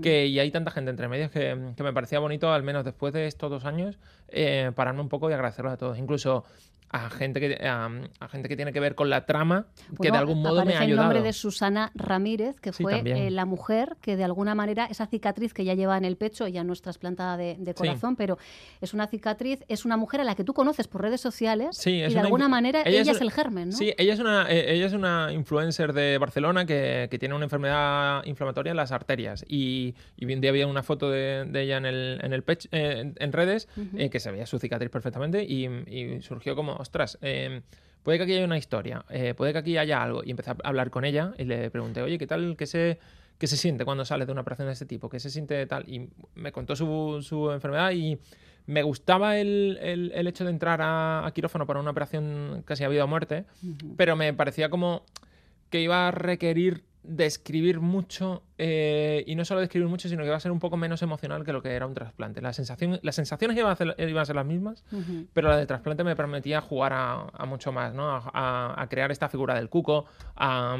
que, 0.00 0.26
y 0.26 0.38
hay 0.38 0.50
tanta 0.52 0.70
gente 0.70 0.90
entre 0.90 1.08
medios 1.08 1.30
que, 1.32 1.72
que 1.76 1.82
me 1.82 1.92
parecía 1.92 2.20
bonito, 2.20 2.52
al 2.52 2.62
menos 2.62 2.84
después 2.84 3.12
de 3.12 3.26
estos 3.26 3.50
dos 3.50 3.64
años, 3.64 3.98
eh, 4.28 4.70
pararme 4.76 5.00
un 5.00 5.08
poco 5.08 5.28
y 5.28 5.32
agradecerlos 5.34 5.72
a 5.74 5.76
todos. 5.76 5.98
Incluso 5.98 6.44
a 6.94 7.10
gente 7.10 7.40
que 7.40 7.66
a, 7.66 7.90
a 8.20 8.28
gente 8.28 8.48
que 8.48 8.56
tiene 8.56 8.72
que 8.72 8.80
ver 8.80 8.94
con 8.94 9.10
la 9.10 9.26
trama, 9.26 9.66
que 10.00 10.10
de 10.10 10.16
algún 10.18 10.40
modo 10.42 10.64
me 10.64 10.74
ha 10.74 10.78
el 10.78 10.82
ayudado. 10.84 11.08
nombre 11.08 11.22
de 11.22 11.32
Susana 11.32 11.90
Ramírez, 11.94 12.60
que 12.60 12.72
fue 12.72 13.02
eh, 13.04 13.30
la 13.30 13.44
mujer 13.44 13.96
que 14.00 14.16
de 14.16 14.24
alguna 14.24 14.54
manera, 14.54 14.86
esa 14.86 15.06
cicatriz 15.06 15.52
que 15.52 15.64
ya 15.64 15.74
lleva 15.74 15.96
en 15.98 16.04
el 16.04 16.16
pecho, 16.16 16.46
ya 16.48 16.62
no 16.64 16.72
es 16.72 16.82
trasplantada 16.82 17.36
de, 17.36 17.56
de 17.58 17.72
Sí. 17.72 17.78
corazón, 17.78 18.16
pero 18.16 18.38
es 18.80 18.94
una 18.94 19.06
cicatriz, 19.08 19.64
es 19.68 19.84
una 19.84 19.96
mujer 19.96 20.20
a 20.20 20.24
la 20.24 20.34
que 20.34 20.44
tú 20.44 20.54
conoces 20.54 20.86
por 20.86 21.02
redes 21.02 21.20
sociales 21.20 21.76
Sí, 21.76 21.90
y 21.96 22.00
de 22.02 22.08
una 22.12 22.20
alguna 22.22 22.48
manera 22.48 22.82
ella 22.84 23.00
ella, 23.00 23.12
es 23.12 23.20
el 23.20 23.30
germen, 23.32 23.70
¿no? 23.70 23.76
Sí, 23.76 23.92
ella 23.98 24.14
es 24.14 24.20
una, 24.20 24.46
eh, 24.48 24.72
ella 24.74 24.86
es 24.86 24.92
una 24.92 25.32
influencer 25.32 25.92
de 25.92 26.18
Barcelona 26.18 26.64
que, 26.66 27.08
que 27.10 27.18
tiene 27.18 27.34
una 27.34 27.44
enfermedad 27.44 28.24
inflamatoria 28.24 28.70
en 28.70 28.76
las 28.76 28.92
arterias. 28.92 29.44
Y, 29.48 29.94
y 30.16 30.32
un 30.32 30.40
día 30.40 30.50
había 30.50 30.66
una 30.66 30.82
foto 30.82 31.10
de, 31.10 31.44
de 31.46 31.62
ella 31.62 31.78
en 31.78 31.86
el, 31.86 32.20
en 32.22 32.32
el 32.32 32.42
pecho, 32.42 32.68
eh, 32.72 32.98
en, 33.00 33.14
en 33.18 33.32
redes, 33.32 33.68
eh, 33.96 34.10
que 34.10 34.20
se 34.20 34.30
veía 34.30 34.46
su 34.46 34.58
cicatriz 34.58 34.90
perfectamente 34.90 35.42
y, 35.44 35.66
y 35.66 36.20
surgió 36.22 36.54
como, 36.54 36.83
ostras, 36.84 37.18
eh, 37.22 37.62
puede 38.02 38.18
que 38.18 38.24
aquí 38.24 38.34
haya 38.34 38.44
una 38.44 38.58
historia, 38.58 39.04
eh, 39.10 39.34
puede 39.34 39.52
que 39.52 39.58
aquí 39.58 39.76
haya 39.76 40.02
algo. 40.02 40.22
Y 40.24 40.30
empecé 40.30 40.50
a 40.52 40.56
hablar 40.64 40.90
con 40.90 41.04
ella 41.04 41.32
y 41.38 41.44
le 41.44 41.70
pregunté, 41.70 42.00
oye, 42.02 42.18
¿qué 42.18 42.26
tal? 42.26 42.56
¿Qué 42.56 42.66
se, 42.66 42.98
qué 43.38 43.46
se 43.46 43.56
siente 43.56 43.84
cuando 43.84 44.04
sales 44.04 44.26
de 44.26 44.32
una 44.32 44.42
operación 44.42 44.68
de 44.68 44.72
este 44.72 44.86
tipo? 44.86 45.08
¿Qué 45.08 45.18
se 45.20 45.30
siente 45.30 45.66
tal? 45.66 45.88
Y 45.88 46.08
me 46.34 46.52
contó 46.52 46.76
su, 46.76 47.20
su 47.22 47.50
enfermedad 47.50 47.90
y 47.92 48.18
me 48.66 48.82
gustaba 48.82 49.36
el, 49.38 49.78
el- 49.82 50.12
el 50.14 50.26
hecho 50.26 50.44
de 50.44 50.50
entrar 50.50 50.80
a, 50.80 51.26
a 51.26 51.30
quirófano 51.32 51.66
para 51.66 51.80
una 51.80 51.90
operación 51.90 52.62
casi 52.64 52.84
a 52.84 52.88
vida 52.88 53.04
o 53.04 53.08
muerte, 53.08 53.44
pero 53.96 54.16
me 54.16 54.32
parecía 54.32 54.68
como 54.70 55.04
que 55.70 55.80
iba 55.80 56.08
a 56.08 56.10
requerir 56.10 56.84
describir 57.02 57.80
mucho 57.80 58.42
eh, 58.58 59.24
y 59.26 59.34
no 59.34 59.44
solo 59.44 59.60
describir 59.60 59.88
mucho, 59.88 60.08
sino 60.08 60.22
que 60.22 60.26
iba 60.28 60.36
a 60.36 60.40
ser 60.40 60.52
un 60.52 60.60
poco 60.60 60.76
menos 60.76 61.02
emocional 61.02 61.44
que 61.44 61.52
lo 61.52 61.62
que 61.62 61.70
era 61.72 61.86
un 61.86 61.94
trasplante. 61.94 62.40
La 62.40 62.52
sensación, 62.52 63.00
las 63.02 63.14
sensaciones 63.16 63.56
iban 63.56 63.72
a, 63.72 63.76
ser, 63.76 63.94
iban 63.98 64.22
a 64.22 64.24
ser 64.24 64.36
las 64.36 64.46
mismas, 64.46 64.84
pero 65.32 65.48
la 65.48 65.56
del 65.56 65.66
trasplante 65.66 66.04
me 66.04 66.14
permitía 66.16 66.60
jugar 66.60 66.92
a, 66.92 67.26
a 67.32 67.46
mucho 67.46 67.72
más, 67.72 67.94
¿no? 67.94 68.08
A, 68.14 68.86
crear 68.90 69.10
esta 69.10 69.28
figura 69.28 69.54
del 69.54 69.68
cuco, 69.68 70.04
a, 70.36 70.76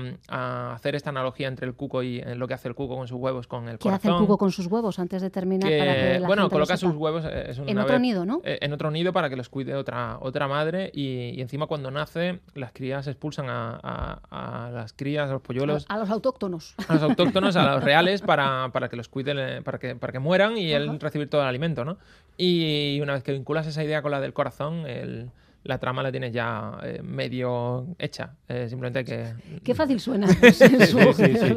hacer 0.74 0.94
esta 0.94 1.10
analogía 1.10 1.48
entre 1.48 1.66
el 1.66 1.74
cuco 1.74 2.02
y 2.02 2.18
eh, 2.18 2.34
lo 2.34 2.46
que 2.46 2.54
hace 2.54 2.68
el 2.68 2.74
cuco 2.74 2.96
con 2.96 3.08
sus 3.08 3.18
huevos, 3.18 3.46
con 3.46 3.68
el 3.68 3.78
¿Qué 3.78 3.88
hace 3.88 4.08
corazón. 4.08 4.12
el 4.12 4.26
cuco 4.26 4.38
con 4.38 4.52
sus 4.52 4.66
huevos 4.66 4.98
antes 4.98 5.22
de 5.22 5.30
terminar? 5.30 5.68
que, 5.70 5.78
para 5.78 5.94
que 5.94 6.18
la 6.20 6.26
bueno, 6.26 6.42
gente 6.42 6.52
coloca 6.54 6.76
sus 6.76 6.94
huevos 6.94 7.24
eh, 7.26 7.52
En 7.66 7.78
otro 7.78 7.92
vez- 7.94 8.00
nido, 8.00 8.24
¿no? 8.24 8.40
en 8.44 8.72
otro 8.72 8.90
nido 8.90 9.12
para 9.12 9.28
que 9.30 9.36
los 9.36 9.48
cuide 9.48 9.74
otra, 9.74 10.18
otra 10.20 10.46
madre 10.48 10.90
y, 10.92 11.30
y 11.36 11.40
encima 11.40 11.66
cuando 11.66 11.90
nace 11.90 12.40
las 12.54 12.72
crías 12.72 13.06
expulsan 13.06 13.46
a 13.48 14.70
las 14.72 14.92
crías, 14.92 15.28
a 15.30 15.34
los 15.34 15.42
polluelos, 15.42 15.86
A 15.88 15.98
los 15.98 16.10
autóctonos. 16.10 16.74
a 16.88 16.94
los 16.94 17.02
autóctonos, 17.02 17.56
a 17.68 17.74
los 17.74 17.84
reales 17.84 18.22
para, 18.22 18.70
para 18.72 18.88
que 18.88 18.96
los 18.96 19.08
cuiden, 19.08 19.38
eh, 19.38 19.62
para 19.62 19.78
que, 19.78 19.94
para 19.96 20.12
que 20.12 20.18
mueran 20.18 20.56
y 20.56 20.72
él 20.72 20.98
recibir 21.00 21.28
todo 21.28 21.42
el 21.42 21.48
alimento, 21.48 21.84
¿no? 21.84 21.96
Y 22.36 22.98
una 23.02 23.12
vez 23.14 23.22
que 23.22 23.32
vinculas 23.32 23.66
esa 23.66 23.82
idea 23.84 24.02
con 24.02 24.10
la 24.10 24.20
del 24.20 24.32
corazón, 24.32 24.86
el- 24.86 25.30
la 25.64 25.78
trama 25.78 26.02
la 26.02 26.10
tienes 26.10 26.32
ya 26.32 26.78
eh, 26.82 27.00
medio 27.02 27.86
hecha. 27.98 28.34
Eh, 28.48 28.66
simplemente 28.68 28.98
hay 29.00 29.04
que... 29.04 29.60
Qué 29.62 29.74
fácil 29.74 29.98
suena. 29.98 30.26
pues, 30.40 30.60
en 30.60 30.86
su- 30.86 30.98
Sí, 31.14 31.24
sí, 31.24 31.36
sí. 31.36 31.54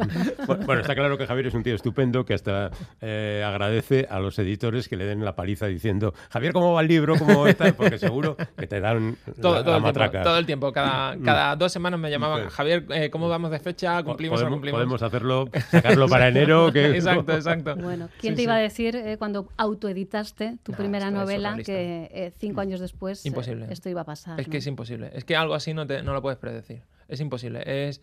Bu- 0.48 0.66
Bueno, 0.66 0.82
está 0.82 0.96
claro 0.96 1.18
que 1.18 1.28
Javier 1.28 1.48
es 1.48 1.54
un 1.54 1.64
tío 1.64 1.76
estupendo 1.76 2.26
que 2.26 2.34
hasta 2.34 2.72
eh, 3.02 3.44
agradece 3.46 4.08
a 4.10 4.20
los 4.20 4.40
editores 4.40 4.88
que 4.88 4.96
le 4.98 5.06
den 5.06 5.24
la 5.26 5.36
paliza 5.36 5.68
diciendo 5.68 6.14
Javier, 6.30 6.54
¿cómo 6.54 6.74
va 6.74 6.82
el 6.82 6.88
libro? 6.88 7.16
¿Cómo 7.18 7.48
está? 7.48 7.72
Porque 7.74 7.98
seguro 7.98 8.38
que 8.58 8.66
te 8.68 8.80
dan 8.80 9.18
Todo, 9.42 9.56
la, 9.56 9.64
todo 9.64 9.72
la 9.72 9.78
el 9.78 9.84
tiempo, 9.84 10.00
matraca. 10.00 10.24
todo 10.24 10.38
el 10.38 10.46
tiempo, 10.46 10.72
cada, 10.72 11.18
cada 11.20 11.56
dos 11.56 11.72
semanas 11.72 12.00
me 12.00 12.10
llamaban, 12.10 12.44
Sí. 12.44 12.56
Javier, 12.56 12.86
eh, 12.92 13.10
¿cómo 13.10 13.28
vamos 13.30 13.52
de 13.52 13.60
fecha? 13.60 14.02
¿Cumplimos 14.04 14.40
o 14.42 14.44
no 14.44 14.50
podemos, 14.50 14.56
cumplimos? 14.58 14.78
podemos 14.80 15.02
hacerlo, 15.04 15.50
sacarlo 15.70 16.08
para 16.08 16.28
enero. 16.30 16.72
Que... 16.72 16.92
exacto, 16.96 17.34
exacto. 17.34 17.76
Bueno, 17.76 18.08
¿quién 18.22 18.32
Sí, 18.34 18.36
te 18.36 18.38
sí. 18.38 18.44
iba 18.44 18.56
a 18.56 18.60
decir 18.60 18.96
eh, 18.96 19.18
cuando 19.18 19.50
autoeditaste 19.58 20.58
tu 20.64 20.72
No, 20.72 20.78
primera 20.78 21.12
novela 21.12 21.58
que 21.58 22.10
eh, 22.14 22.32
cinco 22.40 22.62
años 22.62 22.80
después 22.80 23.26
eh, 23.26 23.30
Imposible. 23.30 23.68
esto 23.70 23.90
iba 23.98 24.02
a 24.04 24.06
pasar? 24.06 24.40
Es 24.40 24.48
que 24.48 24.58
es 24.58 24.68
imposible. 24.68 25.10
Es 25.14 25.24
que 25.26 25.36
algo 25.36 25.54
así 25.54 25.74
no, 25.74 25.86
te, 25.86 26.02
no 26.04 26.14
lo 26.14 26.22
puedes 26.22 26.38
predecir. 26.40 26.82
Es 27.08 27.20
imposible. 27.20 27.64
Es 27.66 28.02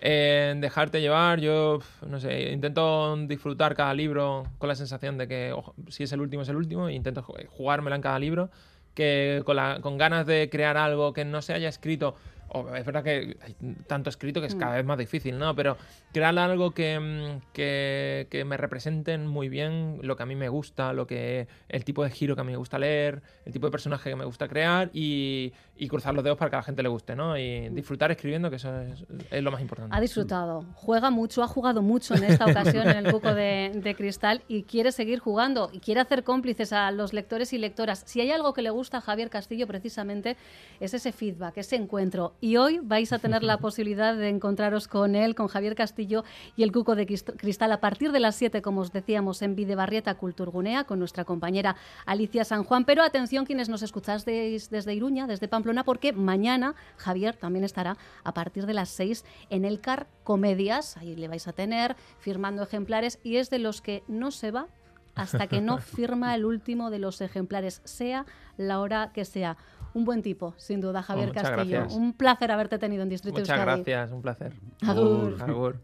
eh, 0.00 0.54
dejarte 0.58 1.00
llevar. 1.00 1.40
Yo, 1.40 1.78
no 2.06 2.20
sé, 2.20 2.50
intento 2.52 3.16
disfrutar 3.26 3.74
cada 3.74 3.94
libro 3.94 4.44
con 4.58 4.68
la 4.68 4.74
sensación 4.74 5.16
de 5.18 5.28
que 5.28 5.52
ojo, 5.52 5.74
si 5.88 6.02
es 6.02 6.12
el 6.12 6.20
último, 6.20 6.42
es 6.42 6.48
el 6.48 6.56
último. 6.56 6.88
e 6.88 6.94
intento 6.94 7.22
ju- 7.22 7.46
jugármela 7.48 7.96
en 7.96 8.02
cada 8.02 8.18
libro. 8.18 8.50
Que 8.94 9.42
con, 9.44 9.56
la, 9.56 9.80
con 9.82 9.98
ganas 9.98 10.26
de 10.26 10.48
crear 10.50 10.76
algo 10.78 11.12
que 11.12 11.24
no 11.24 11.42
se 11.42 11.52
haya 11.52 11.68
escrito. 11.68 12.16
O 12.48 12.74
es 12.74 12.84
verdad 12.84 13.02
que 13.02 13.36
hay 13.42 13.56
tanto 13.86 14.10
escrito 14.10 14.40
que 14.40 14.46
es 14.46 14.54
cada 14.54 14.76
vez 14.76 14.84
más 14.84 14.98
difícil, 14.98 15.38
¿no? 15.38 15.54
Pero 15.54 15.76
crear 16.12 16.36
algo 16.38 16.72
que, 16.72 16.98
mm, 16.98 17.52
que, 17.52 18.26
que 18.30 18.44
me 18.44 18.56
representen 18.56 19.26
muy 19.26 19.48
bien 19.48 19.98
lo 20.02 20.16
que 20.16 20.22
a 20.22 20.26
mí 20.26 20.36
me 20.36 20.48
gusta, 20.48 20.92
lo 20.92 21.06
que 21.06 21.48
el 21.68 21.84
tipo 21.84 22.04
de 22.04 22.10
giro 22.10 22.34
que 22.34 22.40
a 22.40 22.44
mí 22.44 22.52
me 22.52 22.58
gusta 22.58 22.78
leer, 22.78 23.22
el 23.44 23.52
tipo 23.52 23.66
de 23.66 23.70
personaje 23.70 24.10
que 24.10 24.16
me 24.16 24.24
gusta 24.24 24.48
crear 24.48 24.90
y, 24.92 25.52
y 25.76 25.88
cruzar 25.88 26.14
los 26.14 26.24
dedos 26.24 26.38
para 26.38 26.50
que 26.50 26.56
a 26.56 26.58
la 26.60 26.64
gente 26.64 26.82
le 26.82 26.88
guste, 26.88 27.16
¿no? 27.16 27.36
Y 27.38 27.68
disfrutar 27.70 28.10
escribiendo, 28.10 28.50
que 28.50 28.56
eso 28.56 28.74
es, 28.80 29.04
es 29.30 29.42
lo 29.42 29.50
más 29.50 29.60
importante. 29.60 29.94
Ha 29.94 30.00
disfrutado, 30.00 30.64
juega 30.74 31.10
mucho, 31.10 31.42
ha 31.42 31.48
jugado 31.48 31.82
mucho 31.82 32.14
en 32.14 32.24
esta 32.24 32.46
ocasión 32.46 32.88
en 32.88 33.06
el 33.06 33.12
Cuco 33.12 33.34
de, 33.34 33.72
de 33.74 33.94
Cristal 33.94 34.42
y 34.48 34.62
quiere 34.62 34.92
seguir 34.92 35.18
jugando 35.18 35.70
y 35.72 35.80
quiere 35.80 36.00
hacer 36.00 36.24
cómplices 36.24 36.72
a 36.72 36.90
los 36.90 37.12
lectores 37.12 37.52
y 37.52 37.58
lectoras. 37.58 38.02
Si 38.06 38.20
hay 38.20 38.30
algo 38.30 38.52
que 38.52 38.62
le 38.62 38.70
gusta 38.70 38.98
a 38.98 39.00
Javier 39.00 39.30
Castillo 39.30 39.66
precisamente 39.66 40.36
es 40.80 40.94
ese 40.94 41.12
feedback, 41.12 41.58
ese 41.58 41.76
encuentro. 41.76 42.34
Y 42.40 42.56
hoy 42.58 42.80
vais 42.82 43.12
a 43.12 43.18
tener 43.18 43.42
la 43.42 43.58
posibilidad 43.60 44.14
de 44.14 44.28
encontraros 44.28 44.88
con 44.88 45.14
él, 45.14 45.34
con 45.34 45.48
Javier 45.48 45.74
Castillo 45.74 46.24
y 46.56 46.62
el 46.62 46.72
Cuco 46.72 46.94
de 46.94 47.06
Crist- 47.06 47.36
Cristal 47.36 47.72
a 47.72 47.80
partir 47.80 48.12
de 48.12 48.20
las 48.20 48.36
7, 48.36 48.62
como 48.62 48.82
os 48.82 48.92
decíamos, 48.92 49.42
en 49.42 49.56
Videbarrieta 49.56 50.14
Culturgunea 50.14 50.84
con 50.84 50.98
nuestra 50.98 51.24
compañera 51.24 51.76
Alicia 52.04 52.44
San 52.44 52.64
Juan. 52.64 52.84
Pero 52.84 53.02
atención 53.02 53.46
quienes 53.46 53.68
nos 53.68 53.82
escucháis 53.82 54.24
desde 54.24 54.94
Iruña, 54.94 55.26
desde 55.26 55.48
Pamplona, 55.48 55.84
porque 55.84 56.12
mañana 56.12 56.74
Javier 56.96 57.36
también 57.36 57.64
estará 57.64 57.96
a 58.24 58.34
partir 58.34 58.66
de 58.66 58.74
las 58.74 58.90
6 58.90 59.24
en 59.50 59.64
el 59.64 59.80
CAR 59.80 60.06
Comedias. 60.24 60.96
Ahí 60.96 61.16
le 61.16 61.28
vais 61.28 61.48
a 61.48 61.52
tener 61.52 61.96
firmando 62.18 62.62
ejemplares 62.62 63.18
y 63.22 63.36
es 63.36 63.50
de 63.50 63.58
los 63.58 63.80
que 63.80 64.02
no 64.08 64.30
se 64.30 64.50
va 64.50 64.66
hasta 65.14 65.46
que 65.46 65.62
no 65.62 65.78
firma 65.78 66.34
el 66.34 66.44
último 66.44 66.90
de 66.90 66.98
los 66.98 67.22
ejemplares, 67.22 67.80
sea 67.84 68.26
la 68.58 68.80
hora 68.80 69.12
que 69.14 69.24
sea. 69.24 69.56
Un 69.94 70.04
buen 70.04 70.22
tipo, 70.22 70.54
sin 70.58 70.80
duda, 70.80 71.02
Javier 71.02 71.28
muchas 71.28 71.42
Castillo. 71.50 71.78
gracias. 71.80 71.98
Un 71.98 72.12
placer 72.12 72.50
haberte 72.52 72.78
tenido 72.78 73.02
en 73.02 73.08
Distrito 73.08 73.38
Muchas 73.40 73.56
Euskadi. 73.56 73.82
gracias, 73.82 74.12
un 74.12 74.22
placer. 74.22 74.52
Agur. 74.86 75.36
Agur. 75.40 75.80